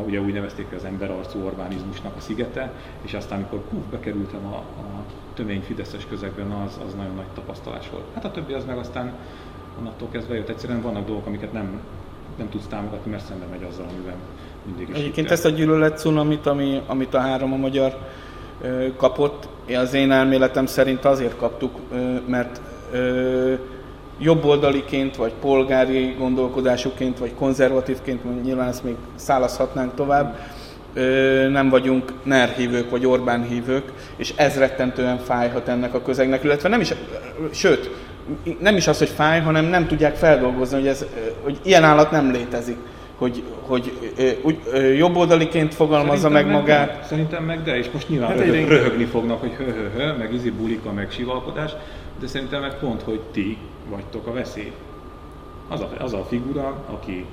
ugye 0.06 0.20
úgy 0.20 0.32
nevezték 0.32 0.66
az 0.76 0.84
emberarcú 0.84 1.44
Orbánizmusnak 1.44 2.16
a 2.16 2.20
szigete, 2.20 2.72
és 3.02 3.14
aztán, 3.14 3.38
amikor 3.38 3.62
kuf, 3.68 3.84
bekerültem 3.90 4.46
a, 4.46 4.56
a 4.56 5.04
tömény 5.34 5.62
Fideszes 5.62 6.06
közegben, 6.08 6.50
az, 6.50 6.78
az 6.86 6.94
nagyon 6.94 7.14
nagy 7.14 7.26
tapasztalás 7.34 7.90
volt. 7.90 8.04
Hát 8.14 8.24
a 8.24 8.30
többi 8.30 8.52
az 8.52 8.64
meg 8.64 8.78
aztán 8.78 9.12
onnantól 9.78 10.08
kezdve 10.12 10.34
jött. 10.34 10.48
Egyszerűen 10.48 10.82
vannak 10.82 11.06
dolgok, 11.06 11.26
amiket 11.26 11.52
nem, 11.52 11.80
nem 12.38 12.48
tudsz 12.48 12.66
támogatni, 12.66 13.10
mert 13.10 13.24
szembe 13.24 13.44
megy 13.50 13.62
azzal, 13.62 13.86
amiben 13.94 14.16
mindig 14.66 14.88
is 14.88 14.96
Egyébként 14.96 15.30
ezt 15.30 15.44
a 15.44 15.48
gyűlölet 15.48 15.98
cunamit, 15.98 16.46
ami, 16.46 16.82
amit 16.86 17.14
a 17.14 17.18
három 17.18 17.52
a 17.52 17.56
magyar 17.56 17.96
ö, 18.60 18.86
kapott, 18.96 19.48
az 19.74 19.94
én 19.94 20.10
elméletem 20.10 20.66
szerint 20.66 21.04
azért 21.04 21.36
kaptuk, 21.36 21.78
ö, 21.92 22.16
mert 22.26 22.60
ö, 22.92 23.54
jobboldaliként, 24.18 25.16
vagy 25.16 25.32
polgári 25.40 26.14
gondolkodásúként, 26.18 27.18
vagy 27.18 27.34
konzervatívként, 27.34 28.42
nyilván 28.42 28.68
ezt 28.68 28.84
még 28.84 28.94
szállazhatnánk 29.14 29.94
tovább, 29.94 30.38
nem 31.50 31.68
vagyunk 31.68 32.12
NER 32.22 32.48
hívők, 32.48 32.90
vagy 32.90 33.06
Orbán 33.06 33.42
hívők, 33.42 33.92
és 34.16 34.32
ez 34.36 34.58
rettentően 34.58 35.18
fájhat 35.18 35.68
ennek 35.68 35.94
a 35.94 36.02
közegnek, 36.02 36.44
illetve 36.44 36.68
nem 36.68 36.80
is, 36.80 36.94
sőt, 37.50 37.90
nem 38.60 38.76
is 38.76 38.86
az, 38.86 38.98
hogy 38.98 39.08
fáj, 39.08 39.40
hanem 39.40 39.64
nem 39.64 39.86
tudják 39.86 40.16
feldolgozni, 40.16 40.78
hogy, 40.78 40.86
ez, 40.86 41.04
hogy 41.42 41.58
ilyen 41.62 41.84
állat 41.84 42.10
nem 42.10 42.30
létezik 42.30 42.76
hogy, 43.18 43.42
hogy 43.60 43.92
úgy, 44.42 44.58
jobboldaliként 44.96 45.74
fogalmazza 45.74 46.28
meg 46.28 46.42
Szerintem 46.42 46.60
magát. 46.60 47.00
De, 47.00 47.06
szerintem 47.06 47.44
meg 47.44 47.62
de, 47.62 47.76
és 47.76 47.90
most 47.92 48.08
nyilván 48.08 48.28
Hát 48.28 48.40
egyre- 48.40 48.68
röhögni 48.68 49.04
fognak, 49.04 49.40
hogy 49.40 49.52
hö-hö-hö, 49.52 50.16
meg 50.16 50.34
izi 50.34 50.50
bulika, 50.50 50.92
meg 50.92 51.10
sivalkodás, 51.10 51.70
de 52.20 52.26
szerintem 52.26 52.60
meg 52.60 52.78
pont, 52.78 53.02
hogy 53.02 53.20
ti 53.32 53.56
vagytok 53.88 54.26
a 54.26 54.32
veszély. 54.32 54.72
Az 55.68 55.80
a, 55.80 55.90
az 55.98 56.12
a 56.12 56.24
figura, 56.24 56.84
aki 56.86 57.26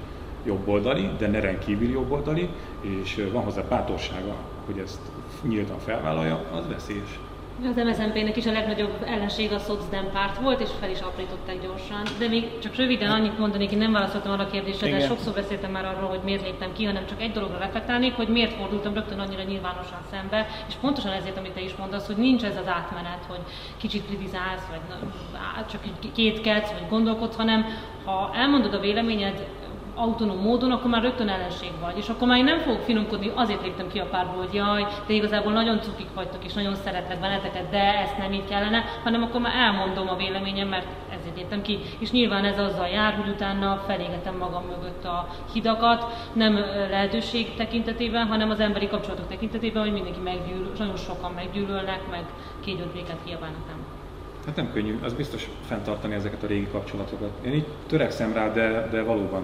jobboldali, 0.46 1.10
de 1.18 1.28
ne 1.28 1.39
rendkívül 1.39 1.89
jobboldali, 1.89 2.50
és 2.82 3.28
van 3.32 3.44
hozzá 3.44 3.62
bátorsága, 3.62 4.36
hogy 4.65 4.78
ezt 4.78 5.00
nyíltan 5.41 5.80
felvállalja, 5.80 6.41
az 6.52 6.68
veszélyes. 6.68 7.20
Az 7.63 7.76
MSZNP-nek 7.76 8.38
is 8.38 8.46
a 8.46 8.52
legnagyobb 8.52 9.04
ellenség 9.06 9.52
a 9.52 9.60
szocdem 9.60 10.10
párt 10.13 10.38
volt, 10.38 10.60
és 10.60 10.70
fel 10.80 10.89
is 10.89 11.00
aprították 11.00 11.62
gyorsan. 11.62 12.02
De 12.20 12.28
még 12.28 12.60
csak 12.60 12.76
röviden 12.76 13.12
annyit 13.12 13.38
mondanék, 13.39 13.72
én 13.72 13.78
nem 13.78 13.91
válaszoltam 13.91 14.32
arra 14.32 14.44
a 14.44 14.50
kérdésre, 14.50 14.89
de 14.89 14.96
Igen. 14.96 15.08
sokszor 15.08 15.34
beszéltem 15.34 15.72
már 15.72 15.86
arról, 15.86 16.10
hogy 16.10 16.20
miért 16.24 16.41
léptem 16.41 16.74
ki, 16.74 16.86
hanem 16.86 17.06
csak 17.06 17.22
egy 17.22 17.32
dologra 17.32 17.58
reflektálnék, 17.58 18.13
hogy 18.13 18.28
miért 18.28 18.54
fordultam 18.54 18.94
rögtön 18.94 19.20
annyira 19.20 19.44
nyilvánosan 19.44 20.00
szembe, 20.12 20.48
és 20.68 20.74
pontosan 20.82 21.12
ezért, 21.12 21.38
amit 21.38 21.52
te 21.52 21.62
is 21.62 21.76
mondasz, 21.76 22.06
hogy 22.06 22.18
nincs 22.18 22.44
ez 22.44 22.58
az 22.58 22.68
átmenet, 22.68 23.26
hogy 23.28 23.41
kicsit 23.78 24.06
kritizálsz, 24.06 24.65
vagy 24.70 24.82
na- 24.89 25.65
csak 25.72 25.82
így 25.86 26.12
kétkedsz, 26.12 26.72
vagy 26.72 26.89
gondolkodsz, 26.89 27.36
hanem 27.36 27.65
ha 28.06 28.32
elmondod 28.34 28.74
a 28.74 28.80
véleményed 28.80 29.48
autonóm 29.96 30.38
módon, 30.38 30.72
akkor 30.72 30.90
már 30.90 31.02
rögtön 31.02 31.30
ellenség 31.30 31.72
vagy. 31.82 31.98
És 31.98 32.10
akkor 32.10 32.28
már 32.28 32.38
én 32.38 32.44
nem 32.44 32.60
fogok 32.60 32.82
finomkodni, 32.82 33.32
azért 33.36 33.62
léptem 33.62 33.88
ki 33.88 34.00
a 34.00 34.06
párból, 34.06 34.44
hogy 34.44 34.54
jaj, 34.54 34.86
de 35.08 35.14
igazából 35.14 35.52
nagyon 35.52 35.82
cukik 35.82 36.14
vagytok, 36.14 36.46
és 36.46 36.54
nagyon 36.54 36.76
szeretlek 36.76 37.20
benneteket, 37.20 37.70
de 37.70 38.00
ezt 38.00 38.18
nem 38.18 38.34
így 38.34 38.46
kellene, 38.50 38.84
hanem 39.04 39.24
akkor 39.24 39.42
már 39.42 39.56
elmondom 39.56 40.10
a 40.10 40.16
véleményem, 40.16 40.68
mert 40.68 40.88
ezért 41.20 41.36
léptem 41.36 41.62
ki. 41.62 41.80
És 42.00 42.12
nyilván 42.12 42.46
ez 42.46 42.60
azzal 42.60 42.88
jár, 42.88 43.14
hogy 43.14 43.30
utána 43.30 43.84
felégetem 43.88 44.38
magam 44.38 44.64
mögött 44.66 45.06
a 45.06 45.28
hidakat, 45.54 46.06
nem 46.34 46.54
lehetőség 46.90 47.56
tekintetében, 47.56 48.28
hanem 48.28 48.50
az 48.50 48.60
emberi 48.60 48.88
kapcsolatok 48.88 49.28
tekintetében, 49.28 49.84
hogy 49.84 49.94
mindenki 49.94 50.20
meggyűlöl, 50.20 50.72
nagyon 50.78 50.98
sokan 50.98 51.32
meggyűlölnek, 51.32 52.10
meg 52.10 52.24
két 52.64 52.88
békát 52.94 53.20
kiabálnak 53.26 53.68
nem. 53.68 54.05
Hát 54.46 54.56
nem 54.56 54.72
könnyű, 54.74 55.00
az 55.04 55.14
biztos 55.14 55.50
fenntartani 55.68 56.14
ezeket 56.14 56.44
a 56.44 56.48
régi 56.48 56.68
kapcsolatokat. 56.72 57.30
Én 57.46 57.54
így 57.54 57.66
törekszem 57.88 58.34
rá, 58.34 58.54
de, 58.54 58.88
de 58.92 59.02
valóban, 59.02 59.44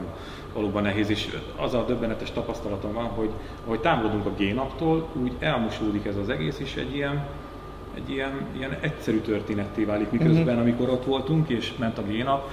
valóban 0.53 0.83
nehéz, 0.83 1.09
és 1.09 1.37
az 1.55 1.73
a 1.73 1.85
döbbenetes 1.85 2.31
tapasztalatom 2.31 2.93
van, 2.93 3.05
hogy 3.05 3.29
ahogy 3.65 3.79
távolodunk 3.79 4.25
a 4.25 4.33
génaptól, 4.37 5.07
úgy 5.13 5.31
elmosódik 5.39 6.05
ez 6.05 6.17
az 6.17 6.29
egész, 6.29 6.59
és 6.59 6.75
egy 6.75 6.95
ilyen, 6.95 7.27
egy 7.95 8.09
ilyen, 8.09 8.31
ilyen 8.57 8.77
egyszerű 8.81 9.19
történetté 9.19 9.83
válik, 9.83 10.11
miközben 10.11 10.59
amikor 10.59 10.89
ott 10.89 11.05
voltunk, 11.05 11.49
és 11.49 11.73
ment 11.77 11.97
a 11.97 12.03
génap, 12.03 12.49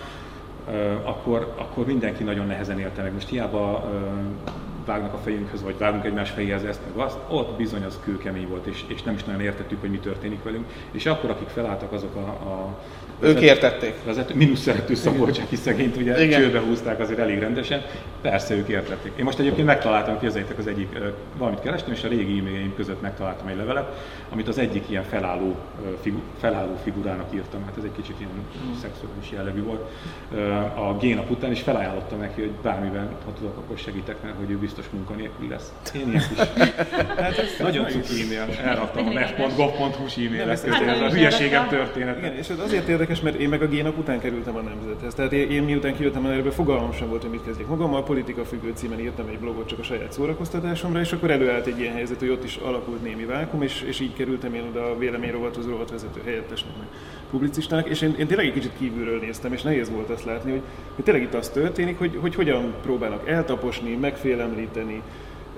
akkor, 1.03 1.55
akkor 1.57 1.87
mindenki 1.87 2.23
nagyon 2.23 2.47
nehezen 2.47 2.79
élte 2.79 3.03
meg. 3.03 3.13
Most 3.13 3.29
hiába 3.29 3.91
vágnak 4.89 5.15
a 5.15 5.19
fejünkhöz, 5.19 5.63
vagy 5.63 5.79
vágunk 5.79 6.05
egymás 6.05 6.31
fejéhez 6.31 6.65
ezt 6.65 6.81
meg 6.85 7.05
azt, 7.05 7.19
ott 7.29 7.57
bizony 7.57 7.85
az 7.85 7.99
kőkemény 8.05 8.49
volt, 8.49 8.67
és, 8.67 8.85
és 8.87 9.03
nem 9.03 9.15
is 9.15 9.25
nagyon 9.25 9.41
értettük, 9.41 9.81
hogy 9.81 9.91
mi 9.91 9.99
történik 9.99 10.43
velünk. 10.43 10.67
És 10.91 11.07
akkor, 11.07 11.31
akik 11.31 11.49
felálltak, 11.49 11.93
azok 11.93 12.15
a, 12.15 12.29
a 12.29 12.79
ők 13.21 13.41
értették. 13.41 13.95
Vezető, 14.05 14.35
mínusz 14.35 14.61
szerető 14.61 14.95
Szabolcsáki 14.95 15.57
szegényt 15.57 15.97
ugye 15.97 16.25
Igen. 16.25 16.41
csőbe 16.41 16.59
húzták 16.61 17.01
azért 17.01 17.19
elég 17.19 17.39
rendesen. 17.39 17.83
Persze 18.23 18.55
ők 18.55 18.69
értették. 18.69 19.13
Én 19.17 19.25
most 19.25 19.39
egyébként 19.39 19.67
megtaláltam, 19.67 20.19
képzeljétek 20.19 20.59
az 20.59 20.67
egyik, 20.67 20.99
valamit 21.37 21.61
kerestem, 21.61 21.93
és 21.93 22.05
a 22.05 22.09
régi 22.09 22.39
e-mailjeim 22.39 22.75
között 22.77 23.01
megtaláltam 23.01 23.47
egy 23.47 23.57
levelet, 23.57 23.87
amit 24.29 24.49
az 24.49 24.59
egyik 24.59 24.85
ilyen 24.89 25.03
felálló, 25.03 25.57
figu, 26.01 26.19
felálló 26.41 26.77
figurának 26.83 27.35
írtam, 27.35 27.65
hát 27.65 27.77
ez 27.77 27.85
egy 27.85 27.93
kicsit 27.97 28.15
ilyen 28.19 28.31
mm. 28.33 28.73
szexuális 28.81 29.31
jellegű 29.31 29.63
volt 29.63 29.91
a 30.77 30.97
génap 31.01 31.31
után, 31.31 31.51
és 31.51 31.61
felajánlottam 31.61 32.19
neki, 32.19 32.41
hogy 32.41 32.51
bármiben, 32.51 33.09
ha 33.25 33.33
tudok, 33.33 33.57
akkor 33.57 33.79
segítek, 33.79 34.17
mert 34.23 34.35
hogy 34.37 34.51
ő 34.51 34.57
biztos 34.57 34.85
munkanélkül 34.93 35.49
lesz. 35.49 35.73
Én 35.95 36.09
ilyen 36.09 36.15
is. 36.15 36.39
hát 37.17 37.39
ez 37.39 37.49
nagyon 37.59 37.87
cuki 37.89 38.23
e-mail. 38.23 38.59
Elraktam 38.65 39.07
a 39.07 39.13
mef.gov.hu-s 39.13 40.17
e-mailek 40.17 40.61
közé, 40.61 40.87
ez 40.87 41.01
a 41.01 41.11
hülyeségem 41.11 41.69
történet. 41.69 42.19
Igen, 42.19 42.37
és 42.37 42.49
azért 42.65 42.89
érdekes, 42.89 43.08
érdekes, 43.09 43.33
mert 43.33 43.43
én 43.43 43.49
meg 43.49 43.63
a 43.63 43.69
génap 43.69 43.99
után 43.99 44.21
kerültem 44.21 44.57
a 44.57 44.61
nemzethez. 44.61 45.15
Tehát 45.15 45.33
én, 45.33 45.51
én 45.51 45.63
miután 45.63 45.97
kijöttem 45.97 46.25
a 46.25 46.31
erőből, 46.31 46.53
fogalmam 46.53 46.93
sem 46.93 47.09
volt, 47.09 47.23
hogy 47.23 47.31
mit 47.31 47.45
kezdjek 47.45 47.69
magammal. 47.69 48.05
Politika 48.05 48.45
függő 48.45 48.73
címen 48.75 49.01
írtam 49.01 49.29
egy 49.29 49.39
blogot 49.39 49.69
csak 49.69 49.79
a 49.79 49.83
saját 49.83 50.13
szórakoztatásomra, 50.13 51.01
és 51.01 51.13
akkor 51.13 51.31
előállt 51.31 51.67
egy 51.67 51.79
ilyen 51.79 51.95
helyzet, 51.95 52.19
hogy 52.19 52.29
ott 52.29 52.45
is 52.45 52.57
alakult 52.57 53.03
némi 53.03 53.25
vákum, 53.25 53.63
és, 53.63 53.83
és 53.83 54.01
így 54.01 54.15
kerültem 54.15 54.55
én 54.55 54.63
oda 54.71 54.91
a 54.91 54.99
véleményrovatozó 54.99 55.71
rovatvezető 55.71 56.21
helyettesnek, 56.25 56.77
meg 56.79 56.87
publicistának, 57.31 57.89
és 57.89 58.01
én, 58.01 58.15
én 58.19 58.27
tényleg 58.27 58.47
egy 58.47 58.53
kicsit 58.53 58.73
kívülről 58.79 59.19
néztem, 59.19 59.53
és 59.53 59.63
nehéz 59.63 59.91
volt 59.91 60.11
azt 60.11 60.25
látni, 60.25 60.51
hogy, 60.51 60.63
hogy 60.95 61.05
tényleg 61.05 61.23
itt 61.23 61.35
az 61.35 61.49
történik, 61.49 61.99
hogy, 61.99 62.19
hogy 62.21 62.35
hogyan 62.35 62.75
próbálnak 62.83 63.29
eltaposni, 63.29 63.95
megfélemlíteni, 63.95 65.03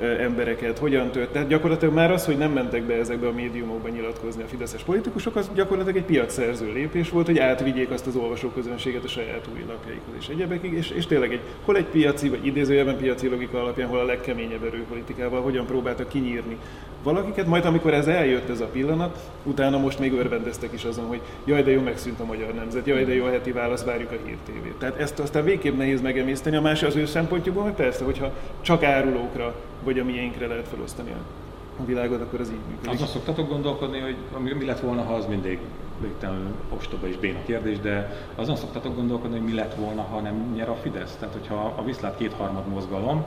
embereket, 0.01 0.79
hogyan 0.79 1.11
tört. 1.11 1.31
Tehát 1.31 1.49
gyakorlatilag 1.49 1.95
már 1.95 2.11
az, 2.11 2.25
hogy 2.25 2.39
nem 2.39 2.53
mentek 2.53 2.83
be 2.83 2.95
ezekbe 2.95 3.27
a 3.27 3.33
médiumokba 3.33 3.89
nyilatkozni 3.89 4.43
a 4.43 4.47
fideszes 4.47 4.83
politikusok, 4.83 5.37
az 5.37 5.51
gyakorlatilag 5.55 5.97
egy 5.97 6.05
piacszerző 6.05 6.73
lépés 6.73 7.11
volt, 7.11 7.27
hogy 7.27 7.39
átvigyék 7.39 7.91
azt 7.91 8.07
az 8.07 8.17
olvasóközönséget 8.17 9.05
a 9.05 9.09
saját 9.09 9.49
új 9.53 9.65
lapjaikhoz 9.69 10.15
és 10.19 10.29
egyebekig, 10.29 10.73
és, 10.73 10.91
és 10.91 11.07
tényleg 11.07 11.33
egy, 11.33 11.41
hol 11.65 11.77
egy 11.77 11.85
piaci, 11.85 12.29
vagy 12.29 12.47
idézőjelben 12.47 12.97
piaci 12.97 13.29
logika 13.29 13.61
alapján, 13.61 13.89
hol 13.89 13.99
a 13.99 14.05
legkeményebb 14.05 14.65
erőpolitikával, 14.65 15.41
hogyan 15.41 15.67
próbáltak 15.67 16.09
kinyírni 16.09 16.57
valakiket, 17.03 17.47
majd 17.47 17.65
amikor 17.65 17.95
ez 17.95 18.07
eljött 18.07 18.49
ez 18.49 18.61
a 18.61 18.67
pillanat, 18.67 19.19
utána 19.45 19.79
most 19.79 19.99
még 19.99 20.13
örvendeztek 20.13 20.73
is 20.73 20.85
azon, 20.85 21.07
hogy 21.07 21.21
jaj, 21.45 21.63
de 21.63 21.71
jó, 21.71 21.81
megszűnt 21.81 22.21
a 22.21 22.25
magyar 22.25 22.55
nemzet, 22.55 22.87
jaj, 22.87 23.05
de 23.05 23.15
jó 23.15 23.25
a 23.25 23.31
heti 23.31 23.53
válasz, 23.53 23.85
várjuk 23.85 24.11
a 24.11 24.27
hírtévét. 24.27 24.75
Tehát 24.79 25.01
ezt 25.01 25.19
aztán 25.19 25.45
végképp 25.45 25.77
nehéz 25.77 26.01
megemészteni, 26.01 26.57
a 26.57 26.61
másik 26.61 26.89
az 26.89 26.97
ő 26.97 27.07
szempontjukból, 27.07 27.63
hogy 27.63 27.73
persze, 27.73 28.05
hogyha 28.05 28.33
csak 28.61 28.83
árulókra 28.83 29.55
vagy 29.85 29.99
a 29.99 30.05
miénkre 30.05 30.47
lehet 30.47 30.69
felosztani 30.69 31.11
a 31.11 31.85
világot, 31.85 32.21
akkor 32.21 32.41
az 32.41 32.51
így 32.51 32.69
működik. 32.69 32.91
Azon 32.91 33.07
szoktatok 33.07 33.49
gondolkodni, 33.49 33.99
hogy 34.33 34.57
mi 34.59 34.65
lett 34.65 34.81
volna, 34.81 35.03
ha 35.03 35.15
az 35.15 35.27
mindig 35.27 35.59
végtelenül 36.01 36.55
ostoba 36.77 37.09
és 37.09 37.17
béna 37.17 37.39
kérdés, 37.47 37.79
de 37.79 38.25
azon 38.35 38.57
szoktatok 38.57 38.97
gondolkodni, 38.97 39.39
hogy 39.39 39.49
mi 39.49 39.55
lett 39.55 39.75
volna, 39.75 40.03
ha 40.03 40.21
nem 40.21 40.53
nyer 40.55 40.69
a 40.69 40.75
Fidesz. 40.75 41.17
Tehát, 41.17 41.35
hogyha 41.35 41.75
a 41.77 41.85
viszlát 41.85 42.17
kétharmad 42.17 42.67
mozgalom 42.67 43.27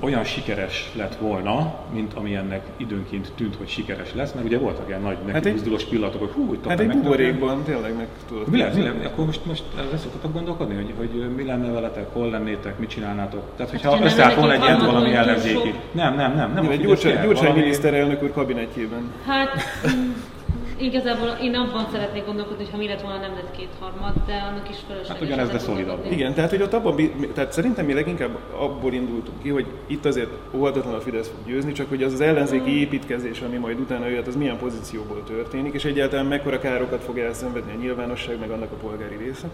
olyan 0.00 0.24
sikeres 0.24 0.90
lett 0.94 1.16
volna, 1.16 1.74
mint 1.92 2.14
ami 2.14 2.34
ennek 2.34 2.66
időnként 2.76 3.32
tűnt, 3.34 3.56
hogy 3.56 3.68
sikeres 3.68 4.14
lesz, 4.14 4.32
mert 4.32 4.46
ugye 4.46 4.58
voltak 4.58 4.88
ilyen 4.88 5.00
nagy 5.00 5.16
neki 5.26 5.48
hát 5.48 5.84
pillanatok, 5.88 6.20
hogy 6.20 6.30
hú, 6.30 6.46
hogy 6.48 6.58
Hát 6.68 6.80
egy 6.80 6.88
buborékban 6.88 7.62
tényleg 7.62 7.96
meg 7.96 8.06
tudod. 8.28 8.48
Mi 8.48 8.58
lenne, 8.58 8.74
mi 8.74 8.82
lenne? 8.82 9.06
Akkor 9.06 9.26
most, 9.26 9.44
most 9.44 9.62
ezzel 9.78 9.98
szoktatok 9.98 10.32
gondolkodni, 10.32 10.74
hogy, 10.74 10.94
hogy 10.96 11.34
mi 11.36 11.44
lenne 11.44 11.70
veletek, 11.70 12.12
hol 12.12 12.30
lennétek, 12.30 12.78
mit 12.78 12.88
csinálnátok? 12.88 13.42
Tehát, 13.56 13.70
hogyha 13.70 13.90
hát, 13.90 14.04
összeállt 14.04 14.34
volna 14.34 14.52
egy 14.52 14.62
ilyen 14.62 14.78
valami 14.78 15.12
ellenzéki. 15.14 15.74
Nem, 15.92 16.14
nem, 16.14 16.34
nem. 16.34 16.52
nem 16.52 16.68
egy 16.70 16.80
Gyurcsány 16.80 17.54
miniszterelnök 17.54 18.22
úr 18.22 18.32
kabinetjében. 18.32 19.10
Hát 19.26 19.50
Igazából 20.76 21.28
én 21.42 21.54
abban 21.54 21.86
szeretnék 21.92 22.24
gondolkodni, 22.24 22.62
hogy 22.62 22.72
ha 22.72 22.78
mi 22.78 22.86
lett 22.86 23.00
volna 23.00 23.18
nem 23.18 23.34
lett 23.34 23.56
kétharmad, 23.56 24.12
de 24.26 24.32
annak 24.50 24.70
is 24.70 24.76
fölösleges. 24.86 25.08
Hát 25.08 25.20
ugyanez, 25.20 25.50
de 25.50 25.58
szolidabb. 25.58 26.06
Igen, 26.10 26.34
tehát 26.34 26.50
hogy 26.50 26.62
ott 26.62 26.72
abban, 26.72 26.96
tehát 27.34 27.52
szerintem 27.52 27.84
mi 27.84 27.92
leginkább 27.92 28.38
abból 28.56 28.92
indultunk 28.92 29.42
ki, 29.42 29.48
hogy 29.48 29.66
itt 29.86 30.04
azért 30.04 30.30
óvatatlan 30.54 30.94
a 30.94 31.00
Fidesz 31.00 31.28
fog 31.28 31.46
győzni, 31.46 31.72
csak 31.72 31.88
hogy 31.88 32.02
az 32.02 32.12
az 32.12 32.20
ellenzéki 32.20 32.70
mm. 32.70 32.76
építkezés, 32.76 33.40
ami 33.40 33.56
majd 33.56 33.80
utána 33.80 34.06
jött, 34.06 34.26
az 34.26 34.36
milyen 34.36 34.58
pozícióból 34.58 35.22
történik, 35.22 35.74
és 35.74 35.84
egyáltalán 35.84 36.26
mekkora 36.26 36.58
károkat 36.58 37.02
fog 37.02 37.18
elszenvedni 37.18 37.72
a 37.72 37.80
nyilvánosság, 37.80 38.38
meg 38.38 38.50
annak 38.50 38.72
a 38.72 38.76
polgári 38.86 39.16
része. 39.16 39.48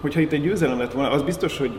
Hogyha 0.00 0.20
itt 0.20 0.32
egy 0.32 0.42
győzelem 0.42 0.78
lett 0.78 0.92
volna, 0.92 1.10
az 1.10 1.22
biztos, 1.22 1.58
hogy 1.58 1.72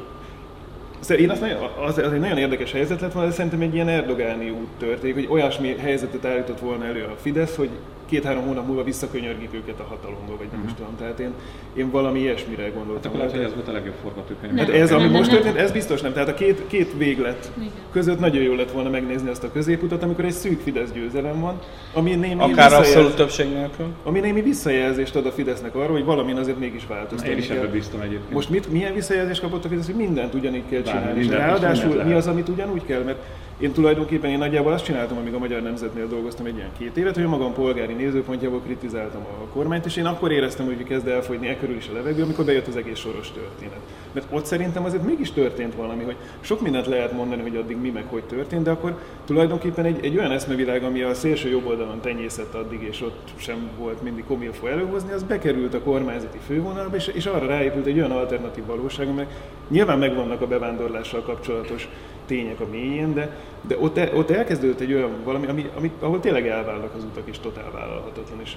én 1.17 1.29
azt 1.29 1.41
nagyon, 1.41 1.57
az, 1.85 1.97
az 1.97 2.11
egy 2.11 2.19
nagyon 2.19 2.37
érdekes 2.37 2.71
helyzet 2.71 3.01
lett 3.01 3.11
volna, 3.11 3.27
de 3.29 3.33
szerintem 3.33 3.61
egy 3.61 3.73
ilyen 3.73 3.87
erdogáni 3.87 4.49
út 4.49 4.67
történik, 4.77 5.15
hogy 5.15 5.27
olyasmi 5.29 5.75
helyzetet 5.77 6.25
állított 6.25 6.59
volna 6.59 6.85
elő 6.85 7.03
a 7.03 7.15
Fidesz, 7.21 7.55
hogy 7.55 7.69
két-három 8.09 8.43
hónap 8.45 8.67
múlva 8.67 8.83
visszakönyörgik 8.83 9.49
őket 9.53 9.79
a 9.79 9.83
hatalomból, 9.83 10.37
vagy 10.37 10.47
nem 10.51 10.59
uh-huh. 10.59 10.75
tudom. 10.77 10.95
Tehát 10.97 11.19
én, 11.19 11.33
én 11.73 11.91
valami 11.91 12.19
ilyesmire 12.19 12.69
gondoltam. 12.69 12.95
Hát 12.95 13.05
akkor 13.05 13.17
lehet, 13.17 13.31
hogy 13.31 13.43
ez 13.43 13.53
volt 13.53 13.67
a 13.67 13.71
legjobb 13.71 13.95
forgatókönyv. 14.01 14.57
Hát 14.57 14.69
ez, 14.69 14.91
ami 14.91 15.07
most 15.07 15.29
történt, 15.29 15.55
ez 15.55 15.71
biztos 15.71 16.01
nem. 16.01 16.13
Tehát 16.13 16.27
a 16.27 16.33
két, 16.33 16.67
két 16.67 16.93
véglet 16.97 17.51
Igen. 17.57 17.71
között 17.91 18.19
nagyon 18.19 18.41
jó 18.41 18.53
lett 18.53 18.71
volna 18.71 18.89
megnézni 18.89 19.29
ezt 19.29 19.43
a 19.43 19.51
középutat, 19.51 20.03
amikor 20.03 20.25
egy 20.25 20.31
szűk 20.31 20.59
Fidesz 20.59 20.91
győzelem 20.91 21.39
van, 21.39 21.59
ami 21.93 22.15
némi 22.15 22.41
Akár 22.41 22.73
abszolút 22.73 23.15
többség 23.15 23.49
nélkül. 23.49 23.87
Ami 24.03 24.19
némi 24.19 24.41
visszajelzést 24.41 25.15
ad 25.15 25.25
a 25.25 25.31
Fidesznek 25.31 25.75
arra, 25.75 25.91
hogy 25.91 26.03
valamin 26.03 26.37
azért 26.37 26.59
mégis 26.59 26.87
változtat. 26.87 27.29
Én 27.29 27.37
is 27.37 27.49
ebben 27.49 27.71
bíztam 27.71 28.01
egyébként. 28.01 28.33
Most 28.33 28.49
mit, 28.49 28.71
milyen 28.71 28.93
visszajelzést 28.93 29.41
kapott 29.41 29.65
a 29.65 29.67
Fidesz, 29.67 29.85
hogy 29.85 29.95
mindent 29.95 30.33
ugyanígy 30.33 30.63
kell 30.69 30.81
csinálni. 30.81 31.27
Ráadásul 31.27 32.03
mi 32.03 32.13
az, 32.13 32.27
amit 32.27 32.49
ugyanúgy 32.49 32.85
kell, 32.85 33.03
mert 33.03 33.19
én 33.59 33.71
tulajdonképpen 33.71 34.29
én 34.29 34.37
nagyjából 34.37 34.73
azt 34.73 34.83
csináltam, 34.83 35.17
amíg 35.17 35.33
a 35.33 35.37
Magyar 35.37 35.61
Nemzetnél 35.61 36.07
dolgoztam 36.07 36.45
egy 36.45 36.55
ilyen 36.55 36.69
két 36.77 36.97
évet, 36.97 37.15
hogy 37.15 37.23
a 37.23 37.27
magam 37.29 37.53
polgári 37.53 37.93
nézőpontjából 37.99 38.59
kritizáltam 38.59 39.21
a 39.21 39.47
kormányt, 39.53 39.85
és 39.85 39.95
én 39.95 40.05
akkor 40.05 40.31
éreztem, 40.31 40.65
hogy 40.65 40.83
kezd 40.83 41.07
elfogyni 41.07 41.47
e 41.47 41.57
körül 41.57 41.75
is 41.75 41.87
a 41.87 41.93
levegő, 41.93 42.23
amikor 42.23 42.45
bejött 42.45 42.67
az 42.67 42.75
egész 42.75 42.99
soros 42.99 43.31
történet. 43.31 43.79
Mert 44.11 44.27
ott 44.29 44.45
szerintem 44.45 44.83
azért 44.83 45.03
mégis 45.03 45.31
történt 45.31 45.75
valami, 45.75 46.03
hogy 46.03 46.15
sok 46.39 46.61
mindent 46.61 46.85
lehet 46.85 47.11
mondani, 47.11 47.41
hogy 47.41 47.55
addig 47.55 47.77
mi 47.77 47.89
meg 47.89 48.05
hogy 48.07 48.23
történt, 48.23 48.63
de 48.63 48.71
akkor 48.71 48.99
tulajdonképpen 49.25 49.85
egy, 49.85 50.05
egy 50.05 50.17
olyan 50.17 50.31
eszmevilág, 50.31 50.83
ami 50.83 51.01
a 51.01 51.13
szélső 51.13 51.49
jobb 51.49 51.65
oldalon 51.65 52.01
tenyészett 52.01 52.53
addig, 52.53 52.81
és 52.81 53.01
ott 53.01 53.29
sem 53.35 53.69
volt 53.77 54.01
mindig 54.01 54.23
komilfó 54.23 54.67
előhozni, 54.67 55.11
az 55.11 55.23
bekerült 55.23 55.73
a 55.73 55.81
kormányzati 55.81 56.39
fővonalba, 56.47 56.95
és, 56.95 57.07
és 57.07 57.25
arra 57.25 57.45
ráépült 57.45 57.85
egy 57.85 57.97
olyan 57.97 58.11
alternatív 58.11 58.65
valóság, 58.65 59.07
amely 59.07 59.27
nyilván 59.69 59.99
megvannak 59.99 60.41
a 60.41 60.47
bevándorlással 60.47 61.21
kapcsolatos 61.21 61.89
tények 62.29 62.59
a 62.59 62.65
mélyén, 62.71 63.13
de, 63.13 63.37
de 63.61 63.77
ott, 63.79 63.97
el, 63.97 64.15
ott 64.15 64.29
elkezdődött 64.29 64.79
egy 64.79 64.93
olyan 64.93 65.11
valami, 65.23 65.47
ami, 65.47 65.69
ami, 65.77 65.91
ahol 65.99 66.19
tényleg 66.19 66.47
elválnak 66.47 66.95
az 66.95 67.03
utak, 67.03 67.27
és 67.27 67.39
totál 67.39 67.71
vállalhatatlan, 67.71 68.41
és, 68.41 68.55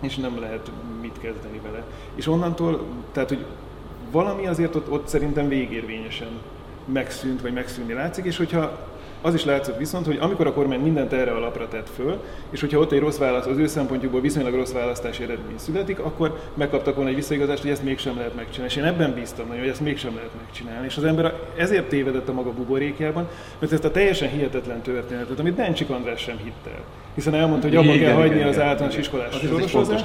és 0.00 0.16
nem 0.16 0.40
lehet 0.40 0.70
mit 1.00 1.18
kezdeni 1.20 1.60
vele. 1.62 1.84
És 2.14 2.26
onnantól, 2.26 2.86
tehát, 3.12 3.28
hogy 3.28 3.44
valami 4.10 4.46
azért 4.46 4.74
ott, 4.74 4.90
ott 4.90 5.08
szerintem 5.08 5.48
végérvényesen 5.48 6.28
megszűnt, 6.84 7.40
vagy 7.40 7.52
megszűnni 7.52 7.92
látszik, 7.92 8.24
és 8.24 8.36
hogyha 8.36 8.88
az 9.22 9.34
is 9.34 9.44
látszott 9.44 9.78
viszont, 9.78 10.06
hogy 10.06 10.18
amikor 10.20 10.46
a 10.46 10.52
kormány 10.52 10.80
mindent 10.80 11.12
erre 11.12 11.30
a 11.30 11.38
lapra 11.38 11.68
tett 11.68 11.88
föl, 11.96 12.20
és 12.50 12.60
hogyha 12.60 12.78
ott 12.78 12.92
egy 12.92 12.98
rossz 12.98 13.18
válasz, 13.18 13.46
az 13.46 13.58
ő 13.58 13.66
szempontjukból 13.66 14.20
viszonylag 14.20 14.54
rossz 14.54 14.72
választási 14.72 15.22
eredmény 15.22 15.58
születik, 15.58 15.98
akkor 15.98 16.40
megkaptak 16.54 16.94
volna 16.94 17.10
egy 17.10 17.16
visszaigazást, 17.16 17.62
hogy 17.62 17.70
ezt 17.70 17.82
mégsem 17.82 18.16
lehet 18.16 18.34
megcsinálni. 18.34 18.72
És 18.72 18.78
én 18.78 18.84
ebben 18.84 19.14
bíztam 19.14 19.46
nagyon, 19.46 19.60
hogy 19.60 19.70
ezt 19.70 19.80
mégsem 19.80 20.14
lehet 20.14 20.30
megcsinálni. 20.44 20.86
És 20.86 20.96
az 20.96 21.04
ember 21.04 21.34
ezért 21.56 21.88
tévedett 21.88 22.28
a 22.28 22.32
maga 22.32 22.52
buborékjában, 22.52 23.28
mert 23.58 23.72
ezt 23.72 23.84
a 23.84 23.90
teljesen 23.90 24.28
hihetetlen 24.28 24.80
történetet, 24.80 25.38
amit 25.38 25.54
Bencsik 25.54 25.90
András 25.90 26.20
sem 26.20 26.36
hitt 26.36 26.66
el. 26.66 26.80
Hiszen 27.14 27.34
elmondta, 27.34 27.66
hogy 27.66 27.76
abba 27.76 27.98
kell 27.98 28.14
hagyni 28.14 28.34
igen, 28.34 28.48
az 28.48 28.58
általános 28.58 28.96
iskolás 28.96 29.34
sorosozás. 29.38 30.04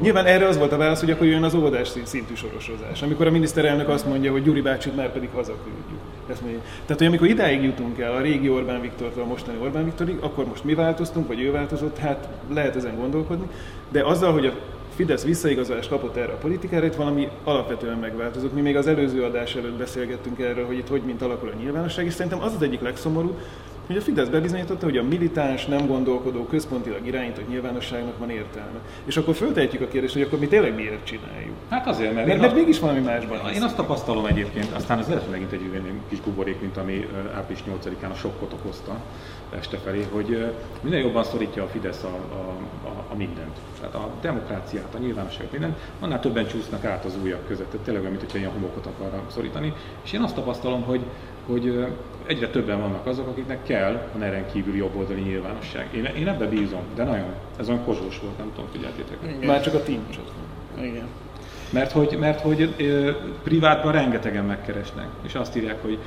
Nyilván 0.00 0.26
erre 0.26 0.46
az 0.46 0.58
volt 0.58 0.72
a 0.72 0.76
válasz, 0.76 1.00
hogy 1.00 1.10
akkor 1.10 1.26
jön 1.26 1.42
az 1.42 1.54
óvodás 1.54 1.92
szintű 2.04 2.34
sorosozás. 2.34 3.02
Amikor 3.02 3.26
a 3.26 3.30
miniszterelnök 3.30 3.88
azt 3.88 4.06
mondja, 4.06 4.32
hogy 4.32 4.42
Gyuri 4.42 4.60
bácsit 4.60 4.96
már 4.96 5.12
pedig 5.12 5.28
hazaküldjük. 5.34 5.98
Ezt 6.30 6.40
mondja. 6.40 6.60
Tehát, 6.60 6.98
hogy 6.98 7.06
amikor 7.06 7.28
idáig 7.28 7.62
jutunk 7.62 7.98
el 7.98 8.12
a 8.12 8.20
régi 8.20 8.48
Orbán 8.48 8.80
Viktortól 8.80 9.22
a 9.22 9.26
mostani 9.26 9.58
Orbán 9.62 9.84
Viktorig, 9.84 10.18
akkor 10.20 10.44
most 10.46 10.64
mi 10.64 10.74
változtunk, 10.74 11.26
vagy 11.26 11.40
ő 11.40 11.50
változott, 11.50 11.98
hát 11.98 12.28
lehet 12.52 12.76
ezen 12.76 12.96
gondolkodni, 12.96 13.46
de 13.88 14.04
azzal, 14.04 14.32
hogy 14.32 14.46
a 14.46 14.52
Fidesz 14.94 15.24
visszaigazolást 15.24 15.88
kapott 15.88 16.16
erre 16.16 16.32
a 16.32 16.36
politikára, 16.36 16.86
itt 16.86 16.94
valami 16.94 17.28
alapvetően 17.44 17.98
megváltozott. 17.98 18.54
Mi 18.54 18.60
még 18.60 18.76
az 18.76 18.86
előző 18.86 19.22
adás 19.22 19.54
előtt 19.54 19.78
beszélgettünk 19.78 20.40
erről, 20.40 20.66
hogy 20.66 20.76
itt 20.76 20.88
hogy 20.88 21.02
mint 21.02 21.22
alakul 21.22 21.48
a 21.48 21.58
nyilvánosság, 21.58 22.06
és 22.06 22.12
szerintem 22.12 22.42
az 22.42 22.54
az 22.54 22.62
egyik 22.62 22.80
legszomorú, 22.80 23.36
hogy 23.86 23.96
a 23.96 24.00
Fidesz 24.00 24.28
bebizonyította, 24.28 24.84
hogy 24.84 24.96
a 24.96 25.02
militáns, 25.02 25.66
nem 25.66 25.86
gondolkodó, 25.86 26.44
központilag 26.46 27.06
irányított 27.06 27.48
nyilvánosságnak 27.48 28.18
van 28.18 28.30
értelme. 28.30 28.78
És 29.04 29.16
akkor 29.16 29.34
föltehetjük 29.34 29.82
a 29.82 29.88
kérdést, 29.88 30.12
hogy 30.12 30.22
akkor 30.22 30.38
mi 30.38 30.46
tényleg 30.46 30.74
miért 30.74 31.04
csináljuk. 31.04 31.54
Hát 31.68 31.86
azért, 31.86 32.14
mert, 32.14 32.26
Mert, 32.26 32.38
én 32.38 32.44
mert 32.44 32.54
mégis 32.54 32.78
valami 32.78 33.00
másban. 33.00 33.52
Én 33.54 33.62
azt 33.62 33.76
tapasztalom 33.76 34.26
egyébként, 34.26 34.72
aztán 34.72 34.98
ez 34.98 35.06
lehet, 35.06 35.22
hogy 35.22 35.32
megint 35.32 35.52
egy 35.52 35.60
ilyen 35.60 36.00
kis 36.08 36.20
buborék, 36.20 36.60
mint 36.60 36.76
ami 36.76 37.08
április 37.34 37.62
8-án 37.68 38.10
a 38.10 38.14
sokkot 38.14 38.52
okozta 38.52 38.96
este 39.56 39.76
felé, 39.76 40.06
hogy 40.12 40.52
minden 40.80 41.00
jobban 41.00 41.24
szorítja 41.24 41.62
a 41.62 41.66
Fidesz 41.66 42.02
a, 42.02 42.34
a, 42.34 42.56
a, 42.88 43.04
a 43.08 43.14
mindent. 43.16 43.58
Tehát 43.80 43.94
a 43.94 44.10
demokráciát, 44.20 44.94
a 44.94 44.98
nyilvánosságot, 44.98 45.52
mindent, 45.52 45.78
annál 46.00 46.20
többen 46.20 46.46
csúsznak 46.46 46.84
át 46.84 47.04
az 47.04 47.16
ujjak 47.22 47.46
között. 47.46 47.70
Tehát 47.70 47.84
tényleg 47.84 48.02
olyan, 48.02 48.14
mintha 48.14 48.38
ilyen 48.38 48.50
homokot 48.50 48.86
akar 48.86 49.22
szorítani. 49.26 49.72
És 50.04 50.12
én 50.12 50.20
azt 50.20 50.34
tapasztalom, 50.34 50.82
hogy, 50.82 51.00
hogy 51.46 51.86
egyre 52.26 52.48
többen 52.48 52.80
vannak 52.80 53.06
azok, 53.06 53.26
akiknek 53.28 53.62
kell 53.62 54.10
a 54.14 54.18
neren 54.18 54.46
kívüli 54.52 54.76
jobboldali 54.76 55.20
nyilvánosság. 55.20 55.88
Én, 55.94 56.04
én 56.04 56.28
ebbe 56.28 56.46
bízom, 56.46 56.82
de 56.94 57.04
nagyon. 57.04 57.34
Ez 57.58 57.68
olyan 57.68 57.84
kozsós 57.84 58.20
volt, 58.20 58.38
nem 58.38 58.50
tudom, 58.54 58.70
figyeltétek. 58.72 59.46
Már 59.46 59.62
csak 59.62 59.74
a 59.74 59.82
tincsot. 59.82 60.32
Igen. 60.80 61.06
Mert 61.70 61.92
hogy, 61.92 62.16
mert 62.20 62.40
hogy 62.40 62.74
ö, 62.76 63.10
privátban 63.42 63.92
rengetegen 63.92 64.44
megkeresnek, 64.44 65.06
és 65.22 65.34
azt 65.34 65.56
írják, 65.56 65.82
hogy 65.82 65.98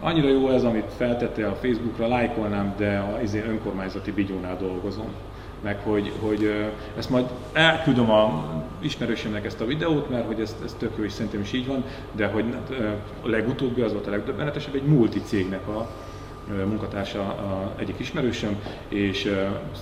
annyira 0.00 0.28
jó 0.28 0.48
ez, 0.48 0.64
amit 0.64 0.92
feltette 0.96 1.46
a 1.46 1.54
Facebookra, 1.54 2.08
lájkolnám, 2.08 2.74
de 2.76 2.98
a 2.98 3.22
izé, 3.22 3.44
önkormányzati 3.48 4.12
bigyónál 4.12 4.56
dolgozom. 4.56 5.12
Meg 5.62 5.78
hogy, 5.82 6.12
hogy 6.20 6.70
ezt 6.96 7.10
majd 7.10 7.26
elküldöm 7.52 8.10
a 8.10 8.44
ismerősömnek 8.78 9.44
ezt 9.44 9.60
a 9.60 9.66
videót, 9.66 10.10
mert 10.10 10.26
hogy 10.26 10.40
ez, 10.40 10.56
ez 10.64 10.76
tök 10.78 10.92
jó, 10.96 11.04
és 11.04 11.12
szerintem 11.12 11.40
is 11.40 11.52
így 11.52 11.66
van, 11.66 11.84
de 12.12 12.26
hogy 12.26 12.44
a 13.22 13.28
legutóbbi 13.28 13.80
az 13.80 13.92
volt 13.92 14.06
a 14.06 14.10
legdöbbenetesebb, 14.10 14.74
egy 14.74 14.86
multicégnek 14.86 15.68
a 15.68 15.88
munkatársa 16.66 17.20
a 17.20 17.72
egyik 17.76 17.98
ismerősöm, 17.98 18.60
és 18.88 19.34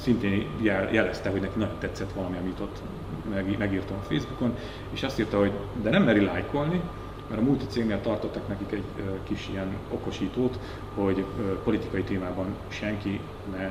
szintén 0.02 0.46
jel, 0.60 0.88
jelezte, 0.92 1.30
hogy 1.30 1.40
neki 1.40 1.58
nagyon 1.58 1.78
tetszett 1.78 2.12
valami, 2.12 2.36
amit 2.36 2.60
ott 2.60 2.82
meg, 3.30 3.58
megírtam 3.58 3.96
a 3.96 4.04
Facebookon, 4.04 4.56
és 4.90 5.02
azt 5.02 5.18
írta, 5.18 5.38
hogy 5.38 5.52
de 5.82 5.90
nem 5.90 6.02
meri 6.02 6.24
lájkolni, 6.24 6.80
mert 7.28 7.40
a 7.40 7.44
multicégnél 7.44 8.00
tartottak 8.00 8.48
nekik 8.48 8.72
egy 8.72 8.84
kis 9.22 9.48
ilyen 9.48 9.76
okosítót, 9.88 10.58
hogy 10.94 11.24
politikai 11.64 12.02
témában 12.02 12.46
senki 12.68 13.20
ne, 13.56 13.70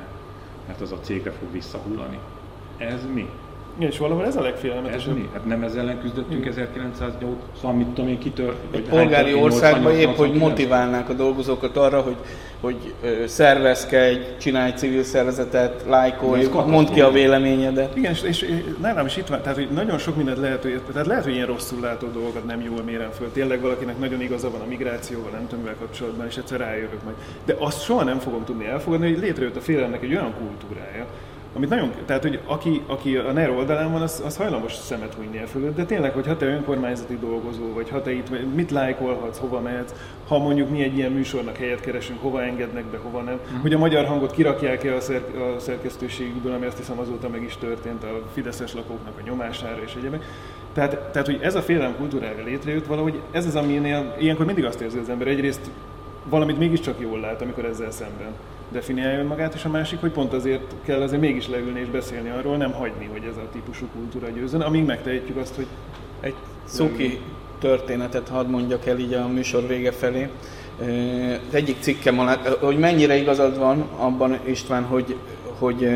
mert 0.70 0.82
az 0.82 0.92
a 0.92 1.00
cégre 1.00 1.30
fog 1.30 1.52
visszahullani. 1.52 2.18
Ez 2.76 3.06
mi? 3.06 3.28
És 3.80 3.98
valahol 3.98 4.26
ez 4.26 4.36
a 4.36 4.38
Ez 4.38 4.44
legfélelmetesebb. 4.44 5.14
mi? 5.14 5.28
Hát 5.32 5.44
nem 5.44 5.62
ezzel 5.62 5.80
ellen 5.80 6.00
küzdöttünk 6.00 6.46
1908, 6.46 7.36
szóval 7.60 7.76
mit 7.76 7.86
tudom 7.86 8.10
én, 8.10 8.18
kitör... 8.18 8.54
Egy 8.70 8.82
polgári 8.82 9.34
országban 9.34 9.92
88, 9.92 10.00
épp, 10.00 10.16
hogy 10.16 10.28
89? 10.32 10.48
motiválnák 10.50 11.08
a 11.08 11.12
dolgozókat 11.12 11.76
arra, 11.76 12.00
hogy, 12.00 12.16
hogy 12.60 12.94
szervezkedj, 13.26 14.18
csinálj 14.38 14.72
civil 14.72 15.02
szervezetet, 15.02 15.84
lájkolj, 15.88 16.40
Ez 16.40 16.48
mondd 16.48 16.92
ki 16.92 17.00
a 17.00 17.10
véleményedet. 17.10 17.96
Igen, 17.96 18.12
és, 18.12 18.22
és 18.22 18.46
nálam 18.80 19.06
is 19.06 19.16
itt 19.16 19.26
van, 19.26 19.42
tehát 19.42 19.56
hogy 19.56 19.68
nagyon 19.70 19.98
sok 19.98 20.16
mindent 20.16 20.38
lehet, 20.38 20.62
hogy, 20.62 20.80
tehát 20.92 21.06
lehet, 21.06 21.24
hogy 21.24 21.34
ilyen 21.34 21.46
rosszul 21.46 21.80
látó 21.80 22.06
dolgokat 22.06 22.44
nem 22.44 22.60
jól 22.60 22.82
mérem 22.82 23.10
föl. 23.10 23.32
Tényleg 23.32 23.60
valakinek 23.60 23.98
nagyon 23.98 24.20
igaza 24.20 24.50
van 24.50 24.60
a 24.60 24.66
migrációval, 24.68 25.30
nem 25.30 25.46
tudom, 25.48 25.64
kapcsolatban, 25.78 26.26
és 26.26 26.36
egyszer 26.36 26.58
rájövök 26.58 27.04
majd. 27.04 27.16
De 27.44 27.54
azt 27.58 27.82
soha 27.82 28.04
nem 28.04 28.18
fogom 28.18 28.44
tudni 28.44 28.66
elfogadni, 28.66 29.12
hogy 29.12 29.22
létrejött 29.22 29.56
a 29.56 29.60
félelemnek 29.60 30.02
egy 30.02 30.10
olyan 30.14 30.34
kultúrája, 30.38 31.06
amit 31.56 31.68
nagyon, 31.68 31.90
tehát 32.06 32.22
hogy 32.22 32.40
aki, 32.46 32.82
aki 32.86 33.16
a 33.16 33.32
NER 33.32 33.50
oldalán 33.50 33.92
van, 33.92 34.02
az, 34.02 34.22
az 34.24 34.36
hajlamos 34.36 34.74
szemet 34.74 35.14
hunyni 35.14 35.38
el 35.38 35.46
fölött, 35.46 35.76
de 35.76 35.84
tényleg, 35.84 36.12
hogy 36.12 36.26
ha 36.26 36.36
te 36.36 36.46
önkormányzati 36.46 37.18
dolgozó 37.20 37.72
vagy, 37.72 37.88
ha 37.90 38.02
te 38.02 38.12
itt 38.12 38.54
mit 38.54 38.70
lájkolhatsz, 38.70 39.38
hova 39.38 39.60
mehetsz, 39.60 39.92
ha 40.28 40.38
mondjuk 40.38 40.70
mi 40.70 40.82
egy 40.82 40.96
ilyen 40.96 41.12
műsornak 41.12 41.56
helyet 41.56 41.80
keresünk, 41.80 42.20
hova 42.20 42.42
engednek 42.42 42.84
be, 42.84 42.98
hova 43.02 43.20
nem, 43.22 43.40
Mhm. 43.52 43.60
hogy 43.60 43.72
a 43.72 43.78
magyar 43.78 44.04
hangot 44.04 44.32
kirakják-e 44.32 44.94
a, 44.94 45.00
szer, 45.00 45.22
a 45.56 45.58
szerkesztőségükből, 45.60 46.52
ami 46.54 46.66
azt 46.66 46.76
hiszem 46.78 46.98
azóta 46.98 47.28
meg 47.28 47.42
is 47.42 47.56
történt 47.56 48.02
a 48.04 48.22
fideszes 48.34 48.74
lakóknak 48.74 49.12
a 49.18 49.22
nyomására 49.24 49.82
és 49.84 49.94
egyébként. 49.98 50.24
Tehát, 50.72 50.96
tehát, 51.12 51.26
hogy 51.26 51.38
ez 51.42 51.54
a 51.54 51.62
félelem 51.62 51.96
kultúrára 51.96 52.42
létrejött 52.44 52.86
valahogy, 52.86 53.20
ez 53.30 53.46
az, 53.46 53.56
aminél 53.56 54.14
ilyenkor 54.18 54.46
mindig 54.46 54.64
azt 54.64 54.80
érzi 54.80 54.98
az 54.98 55.08
ember, 55.08 55.26
egyrészt 55.28 55.70
valamit 56.28 56.58
mégiscsak 56.58 57.00
jól 57.00 57.20
lát, 57.20 57.42
amikor 57.42 57.64
ezzel 57.64 57.90
szemben 57.90 58.30
definiálja 58.70 59.18
önmagát, 59.18 59.54
és 59.54 59.64
a 59.64 59.68
másik, 59.68 60.00
hogy 60.00 60.10
pont 60.10 60.32
azért 60.32 60.74
kell 60.84 61.02
azért 61.02 61.20
mégis 61.20 61.48
leülni 61.48 61.80
és 61.80 61.88
beszélni 61.88 62.30
arról, 62.30 62.56
nem 62.56 62.72
hagyni, 62.72 63.08
hogy 63.12 63.24
ez 63.30 63.36
a 63.36 63.48
típusú 63.52 63.86
kultúra 63.94 64.28
győzön, 64.28 64.60
amíg 64.60 64.84
megtehetjük 64.84 65.36
azt, 65.36 65.54
hogy 65.54 65.66
Egy 66.20 66.34
szuki 66.64 67.20
történetet 67.60 68.28
hadd 68.28 68.46
mondjak 68.46 68.86
el 68.86 68.98
így 68.98 69.12
a 69.12 69.28
műsor 69.28 69.66
vége 69.66 69.92
felé. 69.92 70.28
Az 71.48 71.54
egyik 71.54 71.76
cikkem 71.80 72.18
alá, 72.18 72.36
hogy 72.60 72.78
mennyire 72.78 73.16
igazad 73.16 73.58
van 73.58 73.80
abban 73.96 74.38
István, 74.44 74.84
hogy, 74.84 75.16
hogy, 75.58 75.88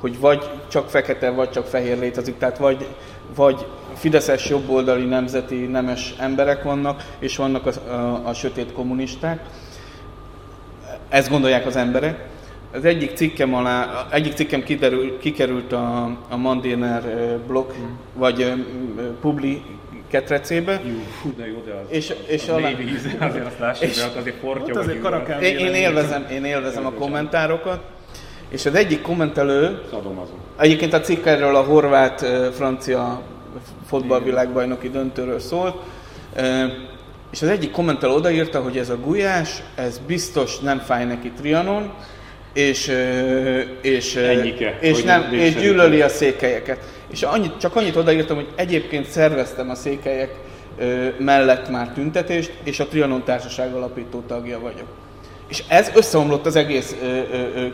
hogy 0.00 0.20
vagy 0.20 0.50
csak 0.68 0.90
fekete, 0.90 1.30
vagy 1.30 1.50
csak 1.50 1.66
fehér 1.66 1.98
létezik, 1.98 2.38
tehát 2.38 2.58
vagy, 2.58 2.86
vagy 3.34 3.66
fideszes 3.94 4.48
jobboldali 4.48 5.04
nemzeti 5.04 5.66
nemes 5.66 6.14
emberek 6.18 6.62
vannak, 6.62 7.02
és 7.18 7.36
vannak 7.36 7.66
a, 7.66 7.90
a, 7.90 8.28
a 8.28 8.32
sötét 8.32 8.72
kommunisták. 8.72 9.44
Ezt 11.08 11.30
gondolják 11.30 11.66
az 11.66 11.76
emberek. 11.76 12.24
Az 12.72 12.84
egyik 12.84 13.10
cikkem 13.14 13.54
alá, 13.54 14.06
egyik 14.10 14.32
cikkem 14.32 14.62
kiderül, 14.62 15.18
kikerült 15.18 15.72
a, 15.72 16.16
a 16.28 16.36
Mandiner 16.36 17.02
blog, 17.46 17.74
vagy 18.14 18.42
ö, 18.42 18.52
Publi 19.20 19.62
ketrecébe. 20.10 20.80
Jó, 20.84 20.92
fú, 21.20 21.32
de 21.36 21.46
jó, 21.46 21.62
de 21.66 21.72
az, 21.72 21.86
És- 21.88 22.10
az, 22.10 22.16
és 22.26 22.42
az 22.42 22.48
alá- 22.48 22.76
mély 22.78 22.84
víz, 22.86 23.16
azért 23.20 23.46
azt 23.46 23.58
lássuk, 23.58 23.88
és- 23.88 24.00
hogy 24.02 24.10
ott 24.10 24.16
azért 24.20 24.36
fortyog. 24.36 24.68
ott 24.68 24.76
azért 24.82 24.98
a 24.98 25.02
karakán 25.02 25.42
Én, 25.42 25.56
én, 25.58 25.74
élvezem, 25.74 26.26
én 26.30 26.44
élvezem 26.44 26.86
a 26.86 26.90
kommentárokat, 26.92 27.80
és 28.48 28.66
az 28.66 28.74
egyik 28.74 29.00
kommentelő, 29.02 29.82
Szadomazó. 29.90 30.32
egyébként 30.58 30.92
a 30.92 31.00
cikk 31.00 31.26
erről 31.26 31.56
a 31.56 31.62
horvát-francia 31.62 33.22
fotballvilágbajnoki 33.86 34.90
döntőről 34.90 35.38
szólt, 35.38 35.74
Ö, 36.36 36.64
és 37.36 37.42
az 37.42 37.48
egyik 37.48 37.70
kommentelő 37.70 38.12
odaírta, 38.12 38.62
hogy 38.62 38.78
ez 38.78 38.88
a 38.88 38.96
gulyás, 38.96 39.62
ez 39.74 40.00
biztos 40.06 40.58
nem 40.58 40.78
fáj 40.78 41.04
neki 41.04 41.30
Trianon, 41.30 41.94
és, 42.52 42.92
és, 43.82 44.16
Ennyike, 44.16 44.78
és, 44.80 45.02
nem, 45.02 45.32
és 45.32 45.54
gyűlöli 45.54 46.00
a 46.00 46.08
székelyeket. 46.08 46.78
És 47.10 47.22
annyit, 47.22 47.56
csak 47.58 47.76
annyit 47.76 47.96
odaírtam, 47.96 48.36
hogy 48.36 48.48
egyébként 48.54 49.06
szerveztem 49.06 49.70
a 49.70 49.74
székelyek 49.74 50.34
mellett 51.18 51.70
már 51.70 51.88
tüntetést, 51.88 52.52
és 52.62 52.80
a 52.80 52.86
Trianon 52.86 53.24
Társaság 53.24 53.74
alapító 53.74 54.20
tagja 54.26 54.60
vagyok. 54.60 54.88
És 55.48 55.62
ez 55.68 55.90
összeomlott 55.94 56.46
az 56.46 56.56
egész 56.56 56.96
ö, 57.02 57.20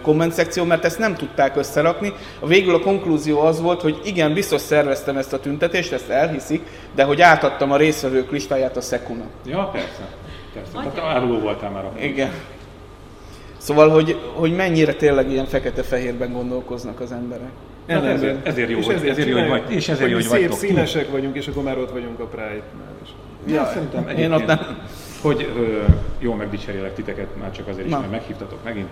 komment 0.02 0.32
szekció, 0.32 0.64
mert 0.64 0.84
ezt 0.84 0.98
nem 0.98 1.14
tudták 1.14 1.56
összerakni. 1.56 2.12
A 2.40 2.46
végül 2.46 2.74
a 2.74 2.80
konklúzió 2.80 3.40
az 3.40 3.60
volt, 3.60 3.80
hogy 3.80 4.00
igen, 4.04 4.32
biztos 4.34 4.60
szerveztem 4.60 5.16
ezt 5.16 5.32
a 5.32 5.40
tüntetést, 5.40 5.92
ezt 5.92 6.08
elhiszik, 6.08 6.62
de 6.94 7.04
hogy 7.04 7.20
átadtam 7.20 7.70
a 7.72 7.76
résztvevők 7.76 8.30
listáját 8.30 8.76
a 8.76 8.80
Szekunak. 8.80 9.28
Ja, 9.46 9.68
persze. 9.72 10.02
Persze. 10.54 10.72
Tehát 10.72 11.16
áruló 11.16 11.38
voltál 11.38 11.70
már 11.70 11.84
akkor. 11.84 12.02
Igen. 12.02 12.30
Szóval, 13.58 13.88
hogy, 13.88 14.16
hogy 14.34 14.54
mennyire 14.56 14.94
tényleg 14.94 15.30
ilyen 15.30 15.46
fekete-fehérben 15.46 16.32
gondolkoznak 16.32 17.00
az 17.00 17.12
emberek. 17.12 17.48
Hát 17.88 17.96
ellenben. 17.96 18.14
ezért- 18.16 18.46
ezért 18.46 18.70
jó, 18.70 18.78
és 18.78 18.86
hogy- 18.86 19.08
ezért 19.08 19.28
jó, 19.28 19.38
hogy 19.38 19.48
vagy- 19.48 19.62
és 19.70 19.88
ezért 19.88 20.10
jó, 20.10 20.16
mi 20.16 20.22
hogy 20.22 20.30
szép 20.32 20.40
vagytok 20.40 20.58
színesek 20.58 21.10
vagyunk, 21.10 21.36
és 21.36 21.46
akkor 21.46 21.62
már 21.62 21.78
ott 21.78 21.90
vagyunk 21.90 22.20
a 22.20 22.24
Pride-nál 22.24 22.94
is. 23.02 23.08
Ja, 23.52 23.66
szerintem 23.72 24.08
Én 24.18 24.32
ott 24.32 24.46
nem. 24.46 24.58
Hogy 25.22 25.52
ö, 25.56 25.84
jól 26.18 26.36
megdicserélek 26.36 26.94
titeket, 26.94 27.36
már 27.36 27.50
csak 27.50 27.68
azért 27.68 27.86
is, 27.86 27.92
Na. 27.92 27.98
mert 27.98 28.10
meghívtatok 28.10 28.64
megint, 28.64 28.88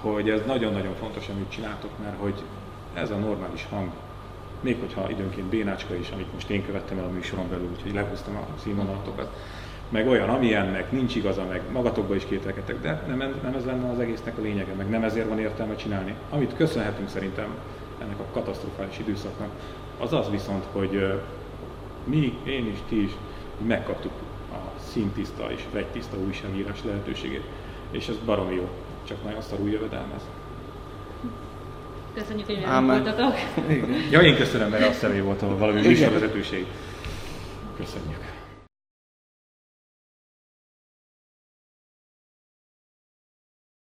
hogy 0.00 0.30
ez 0.30 0.40
nagyon-nagyon 0.46 0.94
fontos, 0.94 1.28
amit 1.28 1.50
csináltok, 1.50 1.90
mert 2.02 2.18
hogy 2.18 2.34
ez 2.94 3.10
a 3.10 3.16
normális 3.16 3.66
hang, 3.70 3.88
még 4.60 4.76
hogyha 4.80 5.10
időnként 5.10 5.46
bénácska 5.46 5.94
is, 5.94 6.10
amit 6.10 6.32
most 6.32 6.50
én 6.50 6.66
követtem 6.66 6.98
el 6.98 7.04
a 7.04 7.10
műsoron 7.10 7.48
belül, 7.50 7.68
úgyhogy 7.76 7.94
lehúztam 7.94 8.36
a 8.36 8.60
színvonalatokat, 8.62 9.36
meg 9.88 10.08
olyan, 10.08 10.28
amilyennek 10.28 10.92
nincs 10.92 11.14
igaza, 11.14 11.44
meg 11.44 11.62
magatokba 11.72 12.14
is 12.14 12.24
kételkedtek, 12.24 12.80
de 12.80 13.02
nem, 13.06 13.18
nem 13.42 13.54
ez 13.54 13.64
lenne 13.64 13.90
az 13.90 13.98
egésznek 13.98 14.38
a 14.38 14.42
lényege, 14.42 14.72
meg 14.76 14.88
nem 14.88 15.02
ezért 15.02 15.28
van 15.28 15.38
értelme 15.38 15.74
csinálni. 15.74 16.14
Amit 16.30 16.56
köszönhetünk 16.56 17.08
szerintem 17.08 17.46
ennek 18.02 18.18
a 18.18 18.32
katasztrofális 18.32 18.98
időszaknak, 18.98 19.50
az 19.98 20.12
az 20.12 20.30
viszont, 20.30 20.64
hogy 20.72 21.20
mi, 22.04 22.38
én 22.44 22.66
is, 22.66 22.78
ti 22.88 23.02
is 23.02 23.12
megkaptuk 23.66 24.12
szintiszta 24.92 25.52
és 25.52 25.62
vegytiszta 25.72 26.16
újságírás 26.26 26.78
lehetőségét, 26.84 27.44
és 27.90 28.08
ez 28.08 28.16
baromi 28.24 28.54
jó, 28.54 28.68
csak 29.08 29.24
nagyon 29.24 29.42
szarul 29.42 29.68
jövedelmez. 29.70 30.22
Köszönjük, 32.14 32.46
hogy 32.46 32.60
velünk 32.60 32.86
voltatok. 32.86 33.34
Ja, 34.10 34.20
én 34.20 34.36
köszönöm, 34.36 34.70
mert 34.70 34.88
a 34.88 34.92
személy 34.92 35.20
volt 35.20 35.42
a 35.42 35.58
valami 35.58 35.80
műsorvezetőség. 35.80 36.66
Köszönjük. 37.76 38.31